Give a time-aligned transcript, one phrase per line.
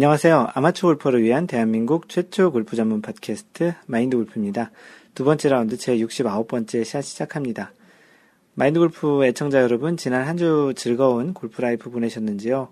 [0.00, 0.52] 안녕하세요.
[0.54, 4.70] 아마추어 골퍼를 위한 대한민국 최초 골프 전문 팟캐스트 마인드 골프입니다.
[5.14, 7.74] 두 번째 라운드 제 69번째 샷 시작합니다.
[8.54, 12.68] 마인드 골프 애청자 여러분, 지난 한 주 즐거운 골프 life 보내셨는지요?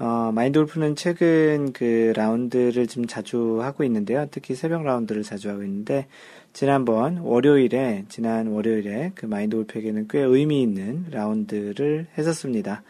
[0.00, 4.26] 어, 마인드 골프는 최근 그 라운드를 좀 자주 하고 있는데요.
[4.32, 6.08] 특히 새벽 라운드를 자주 하고 있는데,
[6.52, 12.82] 지난번 월요일에, 지난 월요일에 그 마인드 골프에게는 꽤 의미 있는 라운드를 했었습니다.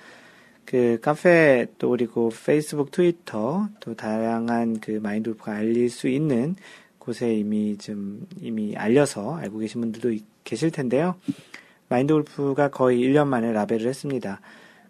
[0.67, 6.57] 그 카페 또 그리고 페이스북, 트위터 또 다양한 그 마인드 골프가 알릴 수 있는
[6.99, 11.15] 곳에 이미 좀 이미 알려서 알고 계신 분들도 계실 텐데요.
[11.89, 14.41] 마인드 골프가 거의 1년 만에 라벨을 했습니다.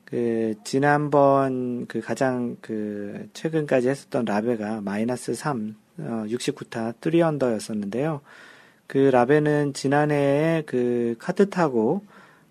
[0.07, 8.21] 그 지난번 그 가장 그 최근까지 했었던 라벨가 마이너스 3 어, 69타 3언더였었는데요.
[8.87, 12.03] 그 라벨은 지난해에 그 카드 타고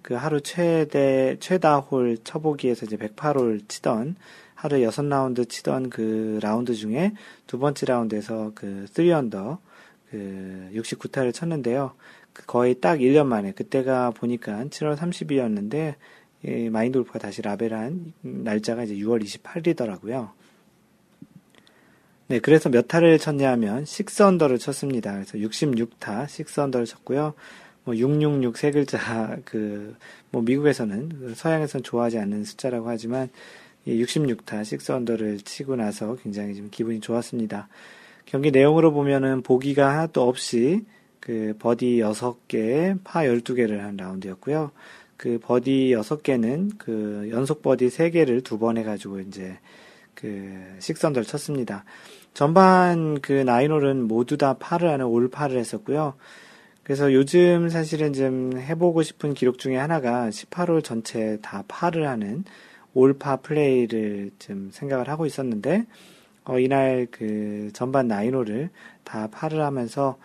[0.05, 4.15] 그 하루 최대, 최다 홀 쳐보기에서 이제 108홀 치던,
[4.53, 7.13] 하루 6라운드 치던 그 라운드 중에
[7.47, 9.57] 두 번째 라운드에서 그 3언더,
[10.11, 11.93] 그 69타를 쳤는데요.
[12.33, 15.95] 그 거의 딱 1년 만에, 그때가 보니까 7월 30일이었는데,
[16.45, 20.29] 이 마인드 골프가 다시 라베를 한 날짜가 이제 6월 28일이더라고요.
[22.27, 25.13] 네, 그래서 몇 타를 쳤냐면, 6언더를 쳤습니다.
[25.13, 27.33] 그래서 66타, 6언더를 쳤고요.
[27.85, 29.95] 뭐 666 세 글자 그
[30.35, 33.29] 뭐 미국에서는 서양에서는 좋아하지 않는 숫자라고 하지만
[33.87, 37.69] 66타 6 언더를 치고 나서 굉장히 좀 기분이 좋았습니다.
[38.25, 40.83] 경기 내용으로 보면은 보기가 하나도 없이
[41.21, 44.71] 그 버디 6개, 파 12개를 한 라운드였고요.
[45.15, 49.57] 그 버디 6개는 그 연속 버디 3개를 두 번 해가지고 이제
[50.15, 51.85] 그 six under를 쳤습니다.
[52.33, 56.15] 전반 그 nine hole은 모두 다 파를 하는 all par를 했었고요.
[56.85, 62.43] 그래서 요즘 사실은 좀 해보고 싶은 기록 중에 하나가 18홀 전체 다 파를 하는
[62.93, 65.87] 올파 플레이를 좀 생각을 하고 있었는데,
[66.43, 68.69] 어, 이날 그 전반 나인홀을
[69.03, 70.19] 다 파를 하면서,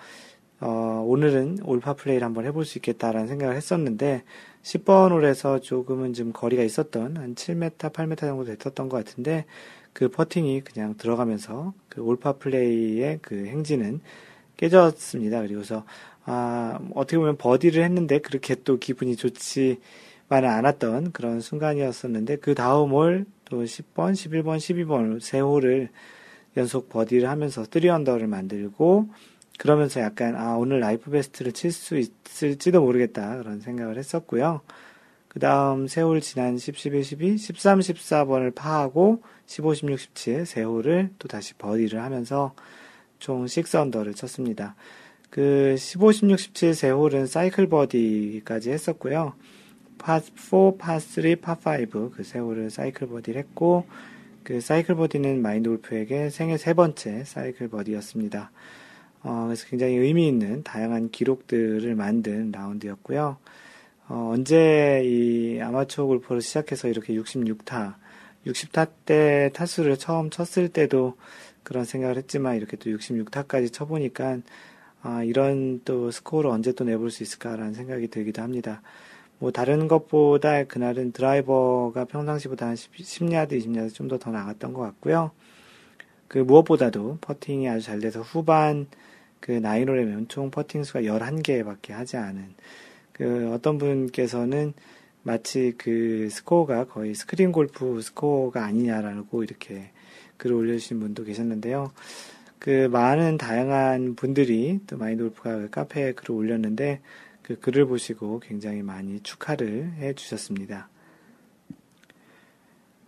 [0.60, 4.22] 어, 오늘은 올파 플레이를 한번 해볼 수 있겠다라는 생각을 했었는데,
[4.62, 9.46] 10번 홀에서 조금은 좀 거리가 있었던, 한 7m, 8m 정도 됐었던 것 같은데,
[9.94, 14.02] 그 퍼팅이 그냥 들어가면서 그 올파 플레이의 그 행진은
[14.60, 15.40] 깨졌습니다.
[15.40, 15.84] 그리고서
[16.24, 19.78] 아, 어떻게 보면 버디를 했는데 그렇게 또 기분이 좋지만은
[20.30, 25.88] 않았던 그런 순간이었었는데 그 다음 홀 또 10번, 11번, 12번 세 홀을
[26.56, 29.08] 연속 버디를 하면서 3언더를 만들고
[29.58, 34.62] 그러면서 약간 아 오늘 life best를 칠 수 있을지도 모르겠다 그런 생각을 했었고요.
[35.28, 40.62] 그 다음 세 홀 지난 10, 11, 12, 13, 14번을 파하고 15, 16, 17 세
[40.62, 42.54] 홀을 또 다시 버디를 하면서
[43.18, 44.74] 총 6언더를 쳤습니다.
[45.30, 49.34] 그 15, 16, 17 세홀은 사이클 버디까지 했었고요.
[49.96, 50.26] 파 4,
[50.78, 53.86] 파 3, 파 5, 그 세홀을 사이클 버디를 했고,
[54.42, 58.50] 그 사이클 버디는 마인드 골프에게 생애 세 번째 사이클 버디였습니다.
[59.22, 63.36] 어, 그래서 굉장히 의미 있는 다양한 기록들을 만든 라운드였고요.
[64.08, 67.94] 어, 언제 이 아마추어 골프를 시작해서 이렇게 66타,
[68.46, 71.16] 60타 때 타수를 처음 쳤을 때도
[71.62, 74.38] 그런 생각을 했지만 이렇게 또 66타까지 쳐보니까
[75.02, 78.82] 아, 이런 또 스코어를 언제 또 내볼 수 있을까라는 생각이 들기도 합니다.
[79.38, 84.82] 뭐 다른 것보다 그날은 드라이버가 평상시보다 한 10, 10야드, 20야드 좀 더 더 나갔던 것
[84.82, 85.30] 같고요.
[86.28, 88.86] 그 무엇보다도 퍼팅이 아주 잘 돼서 후반
[89.40, 92.54] 그 나인홀에면 총 퍼팅 수가 11개밖에 하지 않은
[93.12, 94.74] 그 어떤 분께서는
[95.22, 99.90] 마치 그 스코어가 거의 스크린 골프 스코어가 아니냐라고 이렇게
[100.36, 101.92] 글을 올려주신 분도 계셨는데요.
[102.60, 107.00] 그 많은 다양한 분들이 또 마인드 골프가 그 카페에 글을 올렸는데
[107.42, 110.88] 그 글을 보시고 굉장히 많이 축하를 해 주셨습니다.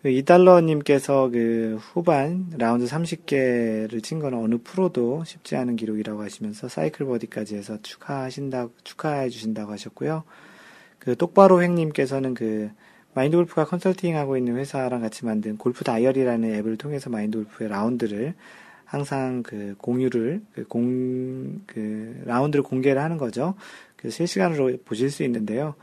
[0.00, 7.06] 그 이달러님께서 그 후반 라운드 30개를 친 거는 어느 프로도 쉽지 않은 기록이라고 하시면서 사이클
[7.06, 10.24] 버디까지 해서 축하하신다, 축하해 주신다고 하셨고요.
[10.98, 12.70] 그 똑바로 횡님께서는 그
[13.14, 18.34] 마인드 골프가 컨설팅 하고 있는 회사랑 같이 만든 골프 다이어리라는 앱을 통해서 마인드 골프의 라운드를
[18.92, 23.54] 항상 그 공유를 그 공, 그 라운드를 공개를 하는 거죠.
[23.96, 25.74] 그래서 실시간으로 보실 수 있는데요.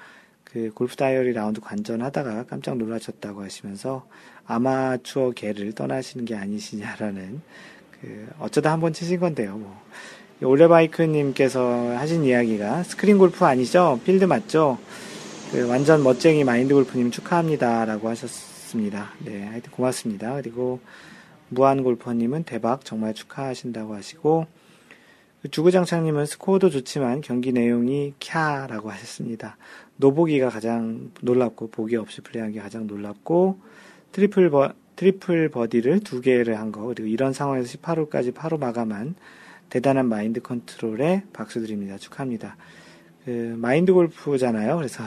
[0.44, 4.06] 그 골프 다이어리 라운드 관전하다가 깜짝 놀라셨다고 하시면서
[4.46, 7.42] 아마추어 계를 떠나시는 게 아니시냐라는
[8.00, 9.58] 그 어쩌다 한 번 치신 건데요.
[9.58, 9.76] 뭐.
[10.44, 14.00] 올레바이크님께서 하신 이야기가 스크린 골프 아니죠?
[14.06, 14.78] 필드 맞죠?
[15.52, 19.10] 그 완전 멋쟁이 마인드 골프님 축하합니다라고 하셨습니다.
[19.26, 20.36] 네, 하여튼 고맙습니다.
[20.36, 20.80] 그리고
[21.50, 24.48] 무한골퍼님은 대박 정말 축하하신다고 하시고
[25.42, 29.58] 그 주구장창님은 스코어도 좋지만 경기 내용이 캬라고 하셨습니다.
[29.96, 33.60] no bogey가 가장 놀랍고 보기 없이 플레이한 게 가장 놀랍고
[34.12, 39.16] 트리플 버, 트리플 버디를 두 개를 한 거, 그리고 이런 상황에서 18홀까지 파로 마감한
[39.70, 41.98] 대단한 마인드 컨트롤에 박수 드립니다.
[41.98, 42.58] 축하합니다.
[43.24, 44.76] 그, 마인드 골프잖아요.
[44.76, 45.04] 그래서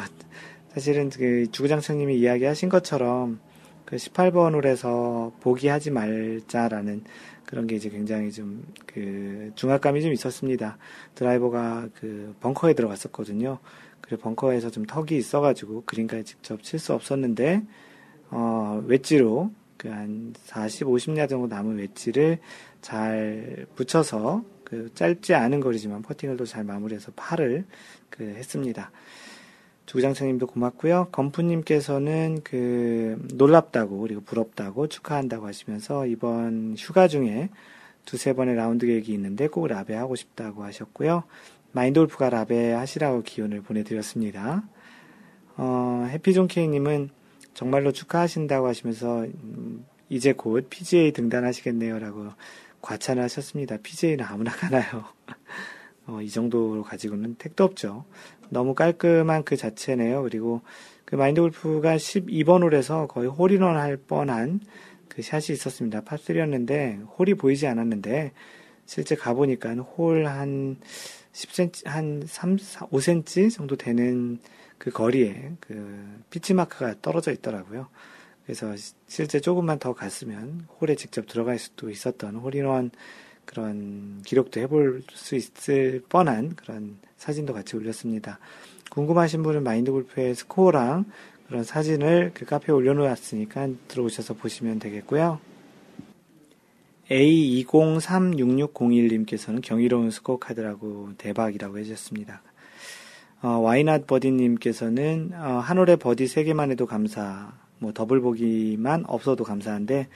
[0.72, 3.40] 사실은 그 주구장창님이 이야기하신 것처럼
[3.84, 7.04] 그 18번 홀에서 보기하지 말자라는
[7.46, 10.76] 그런 게 이제 굉장히 좀 그 중압감이 좀 있었습니다.
[11.14, 13.58] 드라이버가 그 벙커에 들어갔었거든요.
[14.00, 17.62] 그리고 벙커에서 좀 턱이 있어가지고 그린까지 직접 칠 수 없었는데
[18.30, 22.38] 어 웨지로 그 한 40, 50야 정도 남은 웨지를
[22.80, 27.64] 잘 붙여서 그 짧지 않은 거리지만 퍼팅을 또 잘 마무리해서 팔을
[28.10, 28.90] 그 했습니다.
[29.86, 31.08] 주구장창님도 고맙고요.
[31.12, 37.50] 건프님께서는 그 놀랍다고 그리고 부럽다고 축하한다고 하시면서 이번 휴가 중에
[38.04, 41.24] 두세 번의 라운드 계획이 있는데 꼭 라베 하고 싶다고 하셨고요.
[41.72, 44.62] 마인돌프가 라베 하시라고 기원을 보내드렸습니다.
[45.56, 47.10] 어, 해피존케이님은
[47.54, 52.28] 정말로 축하하신다고 하시면서 음, 이제 곧 PGA 등단하시겠네요라고
[52.80, 53.76] 과찬을 하셨습니다.
[53.82, 55.04] PGA는 아무나 가나요?
[56.06, 58.04] 어, 이 정도로 가지고는 택도 없죠.
[58.52, 60.22] 너무 깔끔한 그 자체네요.
[60.22, 60.60] 그리고
[61.06, 64.60] 그 마인드 골프가 12번 홀에서 거의 홀인원 할 뻔한
[65.08, 66.02] 그 샷이 있었습니다.
[66.02, 68.32] 파3였는데 홀이 보이지 않았는데
[68.84, 70.76] 실제 가보니까 홀 한
[71.32, 74.38] 10cm, 한 3, 4, 5cm 정도 되는
[74.76, 77.88] 그 거리에 그 피치마크가 떨어져 있더라고요.
[78.44, 78.74] 그래서
[79.06, 82.90] 실제 조금만 더 갔으면 홀에 직접 들어갈 수도 있었던 홀인원
[83.46, 88.40] 그런 기록도 해볼 수 있을 뻔한 그런 사진도 같이 올렸습니다.
[88.90, 91.04] 궁금하신 분은 마인드 골프의 스코어랑
[91.46, 95.38] 그런 사진을 그 카페에 올려놓았으니까 들어오셔서 보시면 되겠고요.
[97.08, 102.42] A20366601님께서는 경이로운 스코어 카드라고 대박이라고 해주셨습니다.
[103.42, 110.08] 어, 와이낫 버디님께서는 어, 한 홀에 버디 3개만 해도 감사, 뭐 더블 보기만 없어도 감사한데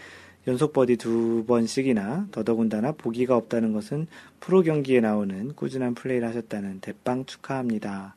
[0.46, 4.06] 연속 버디 두 번씩이나 더더군다나 보기가 없다는 것은
[4.38, 8.14] 프로 경기에 나오는 꾸준한 플레이를 하셨다는 대빵 축하합니다.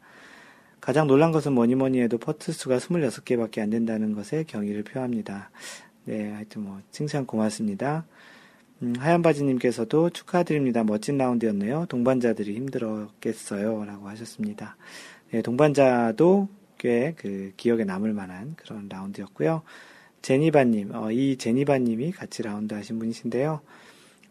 [0.80, 5.50] 가장 놀란 것은 뭐니 뭐니 해도 퍼트 수가 26개밖에 안 된다는 것에 경의를 표합니다.
[6.06, 8.06] 네, 하여튼 뭐 칭찬 고맙습니다.
[8.82, 10.84] 음, 하얀 바지님께서도 축하드립니다.
[10.84, 11.88] 멋진 라운드였네요.
[11.90, 13.84] 동반자들이 힘들었겠어요.
[13.86, 14.78] 라고 하셨습니다.
[15.32, 16.48] 네, 동반자도
[16.78, 19.64] 꽤 그 기억에 남을 만한 그런 라운드였고요.
[20.22, 23.62] 제니바님, 어, 이 제니바님이 같이 라운드 하신 분이신데요.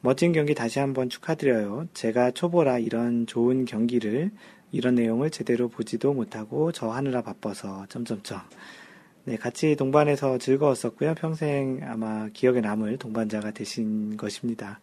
[0.00, 1.88] 멋진 경기 다시 한번 축하드려요.
[1.94, 4.30] 제가 초보라 이런 좋은 경기를,
[4.70, 8.40] 이런 내용을 제대로 보지도 못하고 저 하느라 바빠서, 점점점.
[9.24, 11.14] 네, 같이 동반해서 즐거웠었고요.
[11.14, 14.80] 평생 아마 기억에 남을 동반자가 되신 것입니다.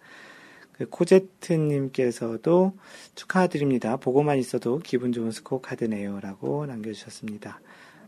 [0.74, 2.74] 그 코제트님께서도
[3.16, 3.96] 축하드립니다.
[3.98, 6.20] 보고만 있어도 기분 좋은 스코어 카드네요.
[6.20, 7.62] 라고 남겨주셨습니다.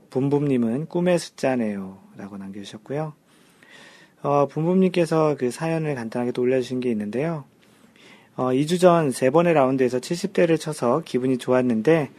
[0.09, 2.06] 붐붐님은 꿈의 숫자네요.
[2.17, 3.13] 라고 남겨주셨고요.
[4.23, 7.45] 어, 붐붐님께서 그 사연을 간단하게 또 올려주신 게 있는데요.
[8.35, 12.09] 어, 2주 전세 번의 라운드에서 70대를 쳐서 기분이 좋았는데,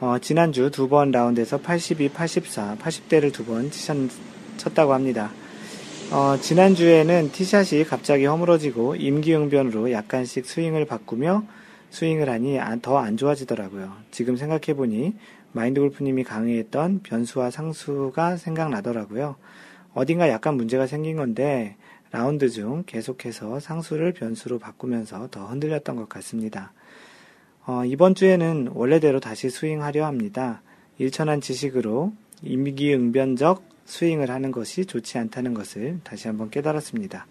[0.00, 3.70] 어, 지난주 두 번 라운드에서 82, 84, 80대를 두 번
[4.56, 5.30] 쳤다고 합니다.
[6.10, 11.44] 어, 지난주에는 티샷이 갑자기 허물어지고 임기응변으로 약간씩 스윙을 바꾸며
[11.90, 13.92] 스윙을 하니 더 안 좋아지더라고요.
[14.10, 15.14] 지금 생각해보니
[15.52, 19.36] 마인드 골프님이 강의했던 변수와 상수가 생각나더라고요.
[19.94, 21.76] 어딘가 약간 문제가 생긴 건데
[22.10, 26.72] 라운드 중 계속해서 상수를 변수로 바꾸면서 더 흔들렸던 것 같습니다.
[27.66, 30.62] 어, 이번 주에는 원래대로 다시 스윙하려 합니다.
[30.98, 37.26] 일천한 지식으로 임기응변적 스윙을 하는 것이 좋지 않다는 것을 다시 한번 깨달았습니다.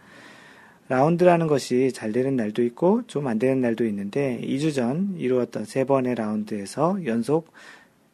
[0.89, 5.85] 라운드라는 것이 잘 되는 날도 있고 좀 안 되는 날도 있는데 2주 전 이루었던 세
[5.85, 7.51] 번의 라운드에서 연속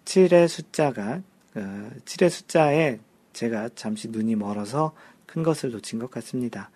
[0.07, 1.21] 7의 숫자가,
[1.55, 2.99] 어, 7의 숫자에
[3.33, 4.95] 제가 잠시 눈이 멀어서
[5.25, 6.71] 큰 것을 놓친 것 같습니다.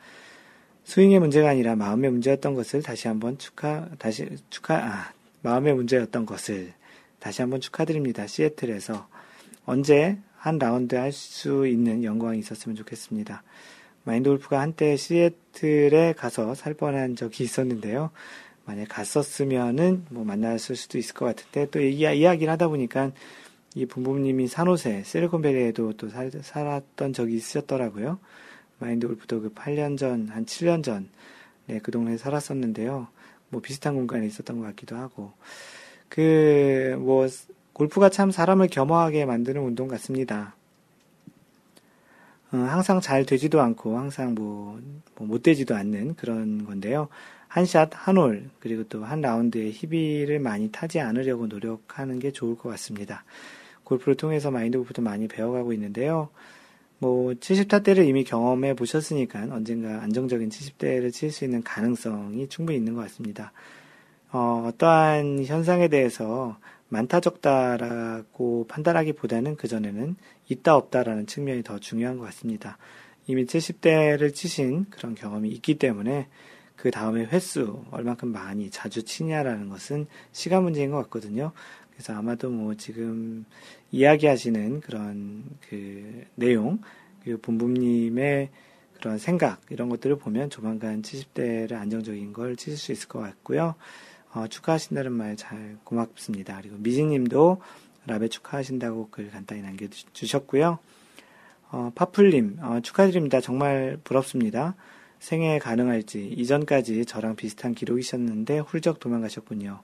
[0.83, 6.73] 스윙의 문제가 아니라 마음의 문제였던 것을 다시 한번 축하, 다시 축하, 아, 마음의 문제였던 것을
[7.19, 8.27] 다시 한번 축하드립니다.
[8.27, 9.07] 시애틀에서
[9.65, 13.43] 언제 한 라운드 할 수 있는 영광이 있었으면 좋겠습니다.
[14.03, 18.11] 마인드 골프가 한때 시애틀에 가서 살 뻔한 적이 있었는데요.
[18.65, 23.11] 만약 갔었으면은 뭐 만났을 수도 있을 것 같은데 또 이야, 이야기를 하다 보니까
[23.75, 28.19] 이 부모님이 산호세, 실리콘밸리에도 또 살, 살았던 적이 있으셨더라고요.
[28.79, 31.09] 마인드 골프도 그 8년 전, 한 7년 전,
[31.67, 33.07] 네, 그 동네에 살았었는데요.
[33.49, 35.31] 뭐 비슷한 공간에 있었던 것 같기도 하고.
[36.09, 37.27] 그, 뭐,
[37.73, 40.55] 골프가 참 사람을 겸허하게 만드는 운동 같습니다.
[42.51, 44.81] 어, 항상 잘 되지도 않고, 항상 뭐,
[45.15, 47.07] 뭐 못 되지도 않는 그런 건데요.
[47.51, 52.55] 한 샷, 한 홀, 그리고 또 한 라운드에 희비를 많이 타지 않으려고 노력하는 게 좋을
[52.57, 53.25] 것 같습니다.
[53.83, 56.29] 골프를 통해서 마인드 골프도 많이 배워가고 있는데요.
[56.99, 62.93] 뭐 70타 때를 이미 경험해 보셨으니까 언젠가 안정적인 70대를 칠 수 있는 가능성이 충분히 있는
[62.93, 63.51] 것 같습니다.
[64.31, 70.15] 어, 어떠한 현상에 대해서 많다 적다라고 판단하기보다는 그전에는
[70.47, 72.77] 있다 없다라는 측면이 더 중요한 것 같습니다.
[73.27, 76.27] 이미 70대를 치신 그런 경험이 있기 때문에
[76.81, 81.51] 그 다음에 횟수 얼만큼 많이 자주 치냐라는 것은 시간 문제인 것 같거든요.
[81.91, 83.45] 그래서 아마도 뭐 지금
[83.91, 86.79] 이야기하시는 그런 그 내용,
[87.23, 88.49] 그 본부님의
[88.95, 93.75] 그런 생각 이런 것들을 보면 조만간 70대를 안정적인 걸 치실 수 있을 것 같고요.
[94.33, 96.57] 어, 축하하신다는 말 잘 고맙습니다.
[96.61, 97.61] 그리고 미진님도
[98.07, 100.79] 라베 축하하신다고 글 간단히 남겨주셨고요.
[101.73, 103.39] 어, 파플님 어, 축하드립니다.
[103.39, 104.73] 정말 부럽습니다.
[105.21, 109.81] 생애 가능할지 이전까지 저랑 비슷한 기록이셨는데 훌쩍 도망가셨군요.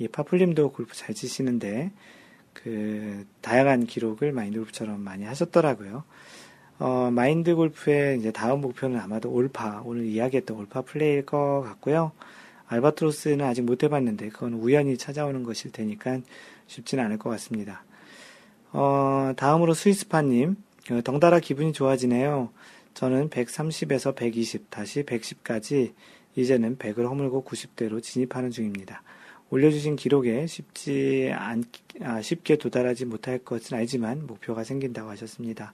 [0.00, 1.92] 이 파플님도 골프 잘 치시는데
[2.52, 6.02] 그 다양한 기록을 마인드 골프처럼 많이 하셨더라고요.
[6.80, 12.10] 어, 마인드 골프의 이제 다음 목표는 아마도 올파 오늘 이야기했던 올파 플레이일 것 같고요.
[12.66, 16.18] 알바트로스는 아직 못 해봤는데 그건 우연히 찾아오는 것일 테니까
[16.66, 17.84] 쉽지는 않을 것 같습니다.
[18.72, 20.56] 어, 다음으로 스위스파님
[20.90, 22.50] 어, 덩달아 기분이 좋아지네요.
[22.94, 25.94] 저는 130에서 120 다시 110까지
[26.36, 29.02] 이제는 100을 허물고 90대로 진입하는 중입니다.
[29.50, 31.64] 올려주신 기록에 쉽지 않,
[32.02, 35.72] 아, 쉽게 도달하지 못할 것은 알지만 목표가 생긴다고 하셨습니다.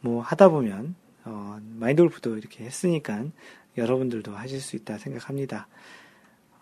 [0.00, 3.24] 뭐 하다 보면 어, 마인드 골프도 이렇게 했으니까
[3.76, 5.68] 여러분들도 하실 수 있다 생각합니다.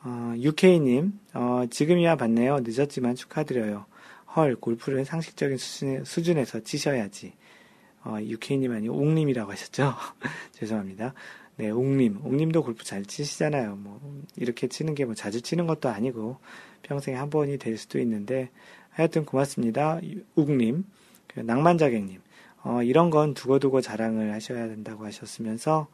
[0.02, 2.60] 어, UK님, 어, 지금이야 봤네요.
[2.62, 3.86] 늦었지만 축하드려요.
[4.36, 7.32] 헐, 골프를 상식적인 수준, 에 서 치셔야지.
[8.04, 9.94] 어, UK님 아니고 옥님이라고 하셨죠?
[10.52, 11.14] 죄송합니다.
[11.56, 12.20] 네, 옥님.
[12.24, 13.76] 옥님도 골프 잘 치시잖아요.
[13.76, 14.00] 뭐,
[14.36, 16.38] 이렇게 치는 게 뭐 자주 치는 것도 아니고,
[16.82, 18.50] 평생에 한 번이 될 수도 있는데,
[18.90, 20.00] 하여튼 고맙습니다.
[20.34, 20.84] 옥님.
[21.28, 22.20] 그 낭만자객님.
[22.64, 25.86] 어, 이런 건 두고두고 자랑을 하셔야 된다고 하셨으면서,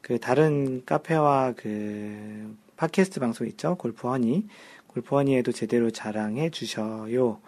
[0.00, 3.76] 그 다른 카페와 그 팟캐스트 방송 있죠?
[3.76, 4.46] 골프 허니.
[4.88, 7.40] 골프 허니에도 제대로 자랑해 주셔요.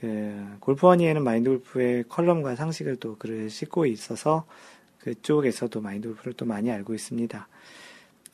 [0.00, 4.44] 그 골프 허니에는 마인드 골프의 컬럼과 상식을 또 글을 싣고 있어서
[4.98, 7.48] 그쪽에서도 마인드 골프를 또 많이 알고 있습니다.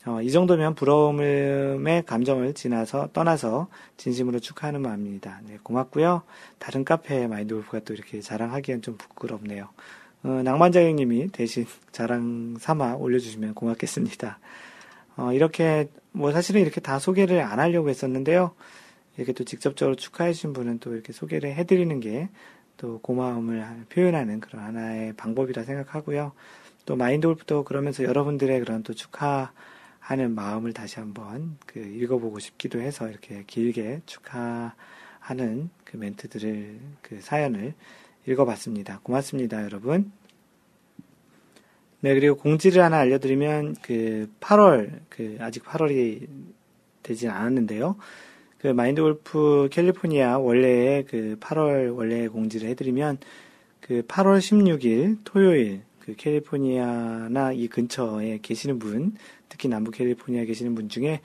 [0.05, 5.39] 어, 이 정도면 부러움의 감정을 지나서 떠나서 진심으로 축하하는 마음입니다.
[5.47, 6.23] 네, 고맙고요.
[6.59, 9.69] 다른 카페 마인드 골프가 또 이렇게 자랑하기엔 좀 부끄럽네요.
[10.23, 14.39] 어, 낭만자객님이 대신 자랑 삼아 올려주시면 고맙겠습니다.
[15.15, 18.51] 어, 이렇게 뭐 사실은 이렇게 다 소개를 안 하려고 했었는데요.
[19.17, 22.29] 이렇게 또 직접적으로 축하해 주신 분은 또 이렇게 소개를 해드리는 게
[22.77, 26.33] 또 고마움을 표현하는 그런 하나의 방법이라 생각하고요.
[26.85, 33.07] 또 마인드 골프도 그러면서 여러분들의 그런 또 축하하는 마음을 다시 한번 그 읽어보고 싶기도 해서
[33.07, 37.73] 이렇게 길게 축하하는 그 멘트들을 그 사연을
[38.27, 38.99] 읽어봤습니다.
[39.03, 40.11] 고맙습니다, 여러분.
[42.01, 46.27] 네, 그리고 공지를 하나 알려드리면 그 8월 그 아직 8월이
[47.01, 47.95] 되진 않았는데요.
[48.63, 53.17] 그 마인드 골프 캘리포니아 원래의 그 8월 원래 공지를 해드리면
[53.81, 59.15] 그 8월 16일 토요일 그 캘리포니아나 이 근처에 계시는 분,
[59.49, 61.19] 특히 남부 캘리포니아에 계시는 분 중에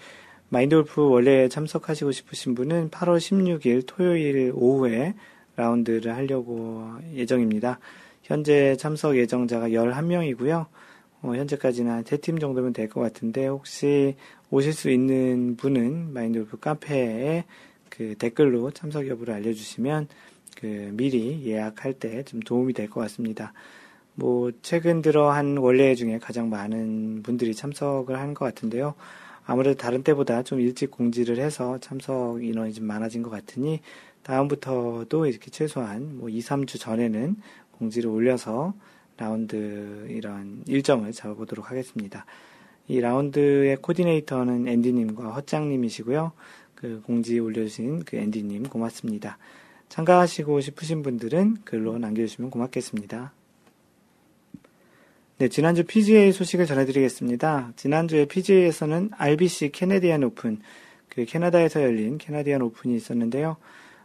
[0.49, 5.15] 마인드 골프 원래 참석하시고 싶으신 분은 8월 16일 토요일 오후에
[5.55, 7.79] 라운드를 하려고 예정입니다.
[8.25, 10.67] 현재 참석 예정자가 11명이고요.
[11.23, 14.17] 어, 현재까지는 한 3팀 정도면 될 것 같은데 혹시
[14.51, 17.45] 오실 수 있는 분은 마인드 골프 카페에
[17.91, 20.09] 그 댓글로 참석 여부를 알려주시면
[20.57, 23.53] 그 미리 예약할 때 좀 도움이 될 것 같습니다.
[24.15, 28.95] 뭐 최근 들어 한 원래 중에 가장 많은 분들이 참석을 한 것 같은데요.
[29.45, 33.81] 아무래도 다른 때보다 좀 일찍 공지를 해서 참석 인원이 좀 많아진 것 같으니
[34.23, 37.37] 다음부터도 이렇게 최소한 뭐 2, 3주 전에는
[37.73, 38.75] 공지를 올려서
[39.17, 42.27] 라운드 이런 일정을 잡아보도록 하겠습니다.
[42.89, 46.33] 이 라운드의 코디네이터는 앤디님과 허짱님이시고요.
[46.75, 49.39] 그 공지 올려주신 그 앤디님 고맙습니다.
[49.89, 53.33] 참가하시고 싶으신 분들은 글로 남겨주시면 고맙겠습니다.
[55.39, 57.73] 네, 지난주 PGA 소식을 전해드리겠습니다.
[57.77, 60.59] 지난주에 PGA에서는 RBC 캐네디안 오픈,
[61.09, 63.57] 그 캐나다에서 열린 캐나디안 오픈이 있었는데요.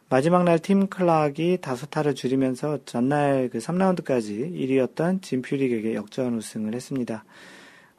[0.10, 6.76] 마지막 날 팀 클락이 다섯 타를 줄이면서 전날 그 3라운드까지 1위였던 짐 퓨릭에게 역전 우승을
[6.76, 7.24] 했습니다.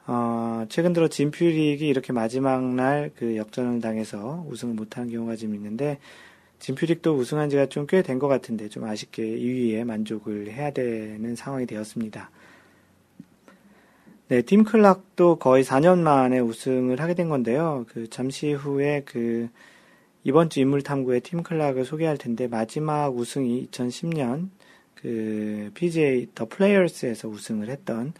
[0.07, 5.97] 어, 최근 들어 진퓨릭이 이렇게 마지막 날 그 역전을 당해서 우승을 못한 경우가 좀 있는데
[6.59, 11.65] 진퓨릭도 우승한 지가 좀 꽤 된 것 같은데 좀 아쉽게 2위에 만족을 해야 되는 상황이
[11.65, 12.29] 되었습니다.
[14.27, 17.85] 네, 팀 클락도 거의 4년 만에 우승을 하게 된 건데요.
[17.89, 19.49] 그 잠시 후에 그
[20.23, 24.49] 이번 주 인물 탐구의 팀 클락을 소개할 텐데 마지막 우승이 2010년
[24.95, 28.13] 그그 PGA 더 플레이어스에서 우승을 했던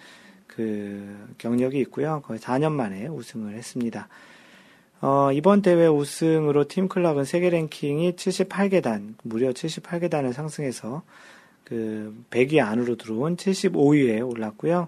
[0.55, 2.21] 그 경력이 있고요.
[2.25, 4.07] 거의 4년 만에 우승을 했습니다.
[5.01, 11.03] 어, 이번 대회 우승으로 팀 클락은 세계 랭킹이 78계단, 무려 78계단을 상승해서
[11.63, 14.87] 그 100위 안으로 들어온 75위에 올랐고요.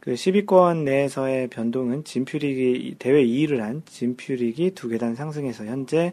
[0.00, 6.12] 그 10위권 내에서의 변동은 진퓨릭이 대회 2위를 한 진퓨릭이 두 계단 상승해서 현재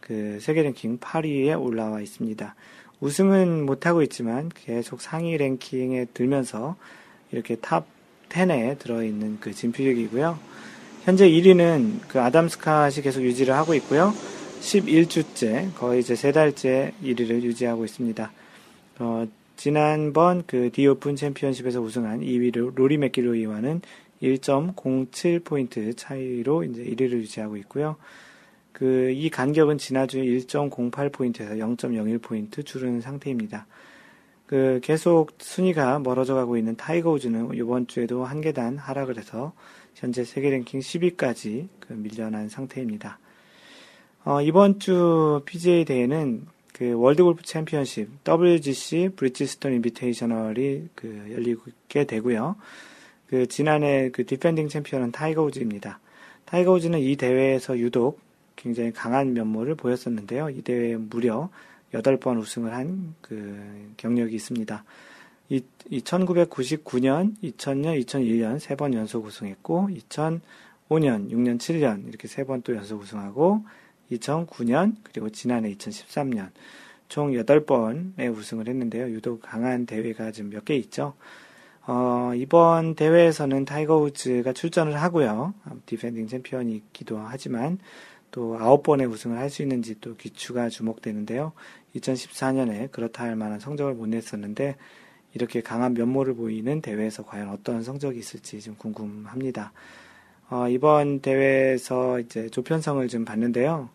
[0.00, 2.54] 그 세계 랭킹 8위에 올라와 있습니다.
[3.00, 6.76] 우승은 못하고 있지만 계속 상위 랭킹에 들면서
[7.32, 7.86] 이렇게 top
[8.34, 10.38] 10에 들어있는 그 짐 퓨릭이고요.
[11.04, 14.12] 현재 1위는 그 아담 스캇이 계속 유지를 하고 있고요.
[14.60, 18.32] 11주째, 거의 이제 세 달째 1위를 유지하고 있습니다.
[18.98, 19.26] 어,
[19.56, 23.82] 지난번 그 디오픈 챔피언십에서 우승한 2위의 로리 맥길로이와는
[24.22, 27.96] 1.07포인트 차이로 이제 1위를 유지하고 있고요.
[28.72, 33.66] 그, 이 간격은 지난주에 1.08포인트에서 0.01포인트 줄은 상태입니다.
[34.54, 39.52] 그, 계속 순위가 멀어져 가고 있는 타이거 우즈는 이번 주에도 한 계단 하락을 해서
[39.96, 43.18] 현재 세계 랭킹 10위까지 그 밀려난 상태입니다.
[44.24, 52.54] 어, 이번 주 PGA 대회는 그 월드 골프 챔피언십 WGC 브리지스톤 인비테이셔널이 그 열리게 되고요.
[53.26, 55.98] 그 지난해 그 디펜딩 챔피언은 타이거 우즈입니다.
[56.44, 58.20] 타이거 우즈는 이 대회에서 유독
[58.54, 60.50] 굉장히 강한 면모를 보였었는데요.
[60.50, 61.50] 이 대회에 무려
[61.94, 64.84] 8번 우승을 한 그 경력이 있습니다.
[65.50, 72.74] 이, 1999년, 2000년, 2001년 세 번 연속 우승했고, 2005년, 6년, 7년 이렇게 세 번 또
[72.74, 73.64] 연속 우승하고,
[74.12, 76.50] 2009년, 그리고 지난해 2013년,
[77.08, 79.10] 총 8번의 우승을 했는데요.
[79.10, 81.14] 유독 강한 대회가 지금 몇 개 있죠.
[81.86, 85.52] 어, 이번 대회에서는 타이거 우즈가 출전을 하고요.
[85.84, 87.78] 디펜딩 챔피언이기도 하지만
[88.30, 91.52] 또 9번의 우승을 할 수 있는지 또 귀추가 주목되는데요.
[91.96, 94.76] 2014년에 그렇다 할 만한 성적을 못 냈었는데
[95.34, 99.72] 이렇게 강한 면모를 보이는 대회에서 과연 어떤 성적이 있을지 좀 궁금합니다.
[100.50, 103.88] 어, 이번 대회에서 이제 조편성을 좀 봤는데요.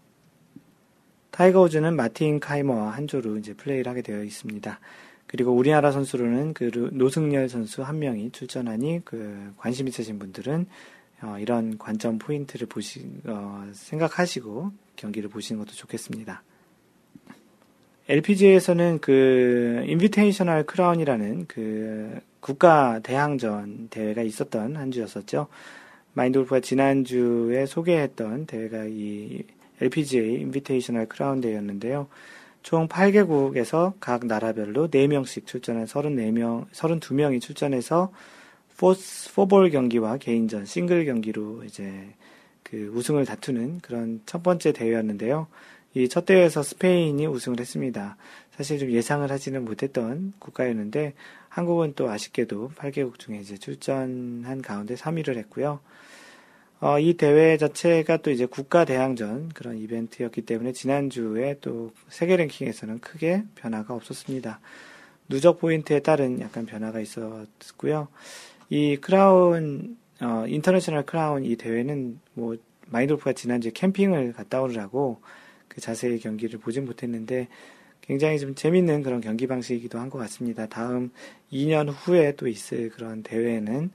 [1.32, 4.80] 타이거 우즈는 마틴 카이머와 한 조로 이제 플레이를 하게 되어 있습니다.
[5.28, 10.66] 그리고 우리나라 선수로는 그 노승열 선수 한 명이 출전하니 그 관심 있으신 분들은
[11.22, 16.44] 어, 이런 관점 포인트를 보시 어, 생각하시고 경기를 보시는 것도 좋겠습니다.
[18.10, 25.46] LPGA에서는 그 Invitational Crown이라는 그 국가 대항전 대회가 있었던 한 주였었죠.
[26.14, 29.44] Mind Golf가 지난주에 소개했던 대회가 이
[29.80, 32.08] LPGA Invitational Crown 대회였는데요.
[32.64, 38.12] 총 8개국에서 각 나라별로 4명씩 출전한 34명, 32명이 출전해서
[38.78, 41.94] 포스, 포볼 경기와 개인전, 싱글 경기로 이제
[42.64, 45.46] 그 우승을 다투는 그런 첫 번째 대회였는데요.
[45.96, 48.16] 이 첫 대회에서 스페인이 우승을 했습니다.
[48.52, 51.14] 사실 좀 예상을 하지는 못했던 국가였는데
[51.48, 55.80] 한국은 또 아쉽게도 8개국 중에 이제 출전한 가운데 3위를 했고요.
[56.82, 63.00] 어, 이 대회 자체가 또 이제 국가 대항전 그런 이벤트였기 때문에 지난주에 또 세계 랭킹에서는
[63.00, 64.60] 크게 변화가 없었습니다.
[65.28, 68.08] 누적 포인트에 따른 약간 변화가 있었고요.
[68.70, 72.56] 이 크라운 어, International Crown 이 대회는 뭐
[72.88, 75.22] Mind Golf가 지난주에 캠핑을 갔다 오느라고
[75.70, 77.48] 그 자세히 경기를 보진 못했는데
[78.02, 80.68] 굉장히 좀 재밌는 그런 경기 방식이기도 한 것 같습니다.
[80.68, 81.12] 다음
[81.52, 83.92] 2년 후에 또 있을 그런 대회는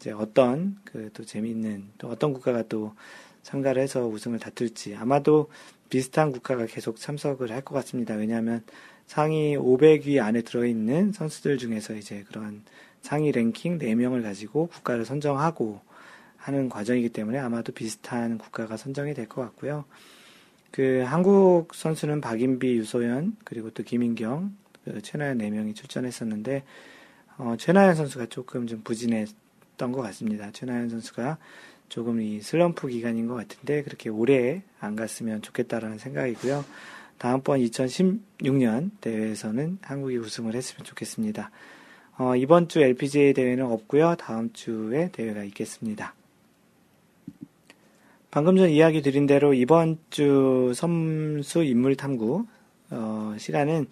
[0.00, 2.94] 이제 어떤 그 또 재미있는 또 어떤 국가가 또
[3.42, 5.50] 참가를 해서 우승을 다툴지 아마도
[5.90, 8.14] 비슷한 국가가 계속 참석을 할 것 같습니다.
[8.14, 8.62] 왜냐하면
[9.06, 12.62] 상위 500위 안에 들어있는 선수들 중에서 이제 그런
[13.02, 15.80] 상위 랭킹 4명을 가지고 국가를 선정하고
[16.36, 19.84] 하는 과정이기 때문에 아마도 비슷한 국가가 선정이 될 것 같고요.
[20.70, 24.54] 그 한국 선수는 박인비, 유소연, 그리고 또 김인경,
[24.84, 26.64] 그 최나연 4명이 출전했었는데,
[27.38, 29.28] 어, 최나연 선수가 조금 좀 부진했
[29.78, 30.50] 있었던 것 같습니다.
[30.50, 31.38] 최나연 선수가
[31.88, 36.64] 조금 이 슬럼프 기간인 것 같은데 그렇게 오래 안 갔으면 좋겠다라는 생각이고요.
[37.16, 41.50] 다음번 2016년 대회에서는 한국이 우승을 했으면 좋겠습니다.
[42.18, 44.16] 어, 이번 주 LPGA 대회는 없고요.
[44.18, 46.17] 다음 주에 대회가 있겠습니다.
[48.30, 52.44] 방금 전 이야기 드린 대로 이번 주 선수 인물 탐구
[52.90, 53.86] 어, 시간은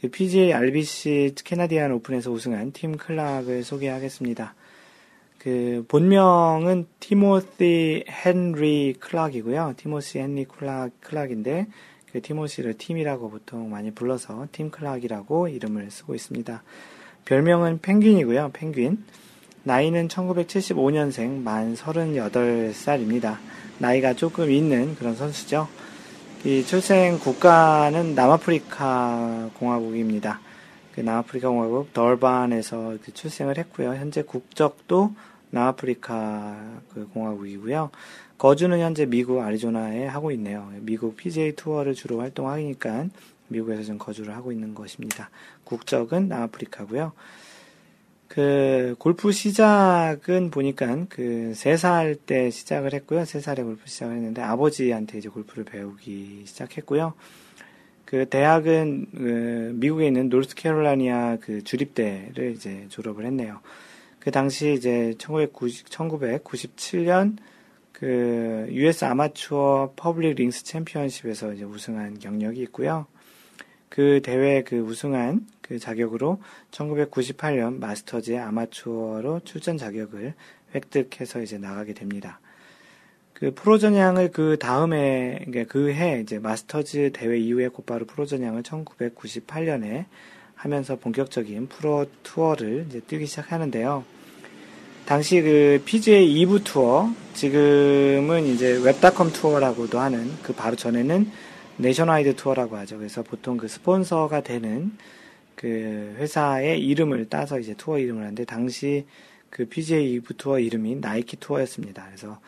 [0.00, 4.54] 그 PGA RBC 캐나디안 오픈에서 우승한 팀 클락을 소개하겠습니다.
[5.38, 9.74] 그 본명은 티모시 헨리 클락이고요.
[9.76, 11.66] 티모시 헨리 클락 클락인데
[12.10, 16.62] 그 티모시를 팀이라고 보통 많이 불러서 팀 클락이라고 이름을 쓰고 있습니다.
[17.26, 18.50] 별명은 펭귄이고요.
[18.54, 19.04] 펭귄.
[19.64, 23.36] 나이는 1975년생 만 38살입니다.
[23.84, 25.68] 나이가 조금 있는 그런 선수죠.
[26.42, 30.40] 이 출생 국가는 남아프리카 공화국입니다.
[30.94, 33.90] 그 남아프리카 공화국 덜반에서 그 출생을 했고요.
[33.90, 35.12] 현재 국적도
[35.50, 37.90] 남아프리카 그 공화국이고요.
[38.38, 40.72] 거주는 현재 미국 아리조나에 하고 있네요.
[40.80, 43.08] 미국 PGA 투어를 주로 활동하니까
[43.48, 45.28] 미국에서 좀 거주를 하고 있는 것입니다.
[45.64, 47.12] 국적은 남아프리카고요.
[48.34, 53.24] 그 골프 시작은 보니까 그 세 살 때 시작을 했고요.
[53.24, 57.14] 세 살에 골프 시작을 했는데 아버지한테 이제 골프를 배우기 시작했고요.
[58.04, 63.60] 그 대학은 그 미국에 있는 노스캐롤라이나 그 주립대를 이제 졸업을 했네요.
[64.18, 67.36] 그 당시 이제 1990, 1997년
[67.92, 73.06] 그 US 아마추어 퍼블릭 링스 챔피언십에서 이제 우승한 경력이 있고요.
[73.94, 80.34] 그 대회 그 우승한 그 자격으로 1998년 Masters 아마추어로 출전 자격을
[80.74, 82.40] 획득해서 이제 나가게 됩니다.
[83.34, 90.06] 그 프로 전향을 그 다음에 그 해 이제 Masters 대회 이후에 곧바로 프로 전향을 1998년에
[90.56, 94.04] 하면서 본격적인 프로 투어를 이제 뛰기 시작하는데요.
[95.06, 101.30] 당시 그 PGA 2부 투어 지금은 이제 Web.com Tour라고도 하는 그 바로 전에는
[101.76, 102.98] Nationwide Tour라고 하죠.
[102.98, 104.96] 그래서 보통 그 스폰서가 되는
[105.54, 109.06] 그 회사의 이름을 따서 이제 투어 이름을 하는데 당시
[109.50, 112.04] 그 PGA 2부 투어 이름이 나이키 투어였습니다.
[112.06, 112.40] 그래서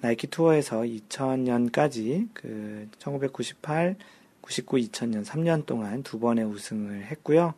[0.00, 3.96] 나이키 투어에서 2000년까지 그 1998,
[4.40, 7.54] 99, 2000년 3년 동안 두 번의 우승을 했고요.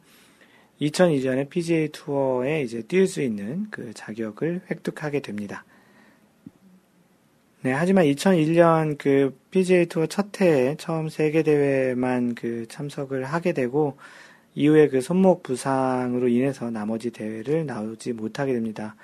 [0.81, 5.65] 2002년에 PGA 투어에 이제 뛸 수 있는 그 자격을 획득하게 됩니다.
[7.65, 13.97] 네, 하지만 2001년 그 PGA 투어 첫 해에 처음 세계 대회만 그 참석을 하게 되고
[14.57, 18.97] 이후에 그 손목 부상으로 인해서 나머지 대회를 나오지 못하게 됩니다.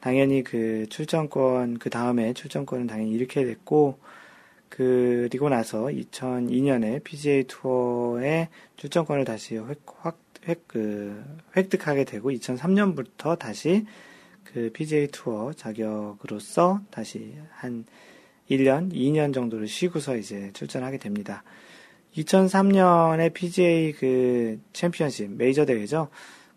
[0.00, 3.98] 당연히 그 출전권 그 다음에 출전권은 당연히 잃게 됐고
[4.70, 8.48] 그리고 나서 2002년에 PGA 투어의
[8.78, 11.22] 출전권을 다시 획, 확, 획, 그,
[11.54, 13.84] 획득하게 되고 2003년부터 다시
[14.42, 17.84] 그 PGA 투어 자격으로서 다시 한
[18.50, 21.42] 1년, 2년 정도를 쉬고서 이제 출전하게 됩니다.
[22.16, 26.08] 2003년에 PGA 그 챔피언십 메이저 대회죠.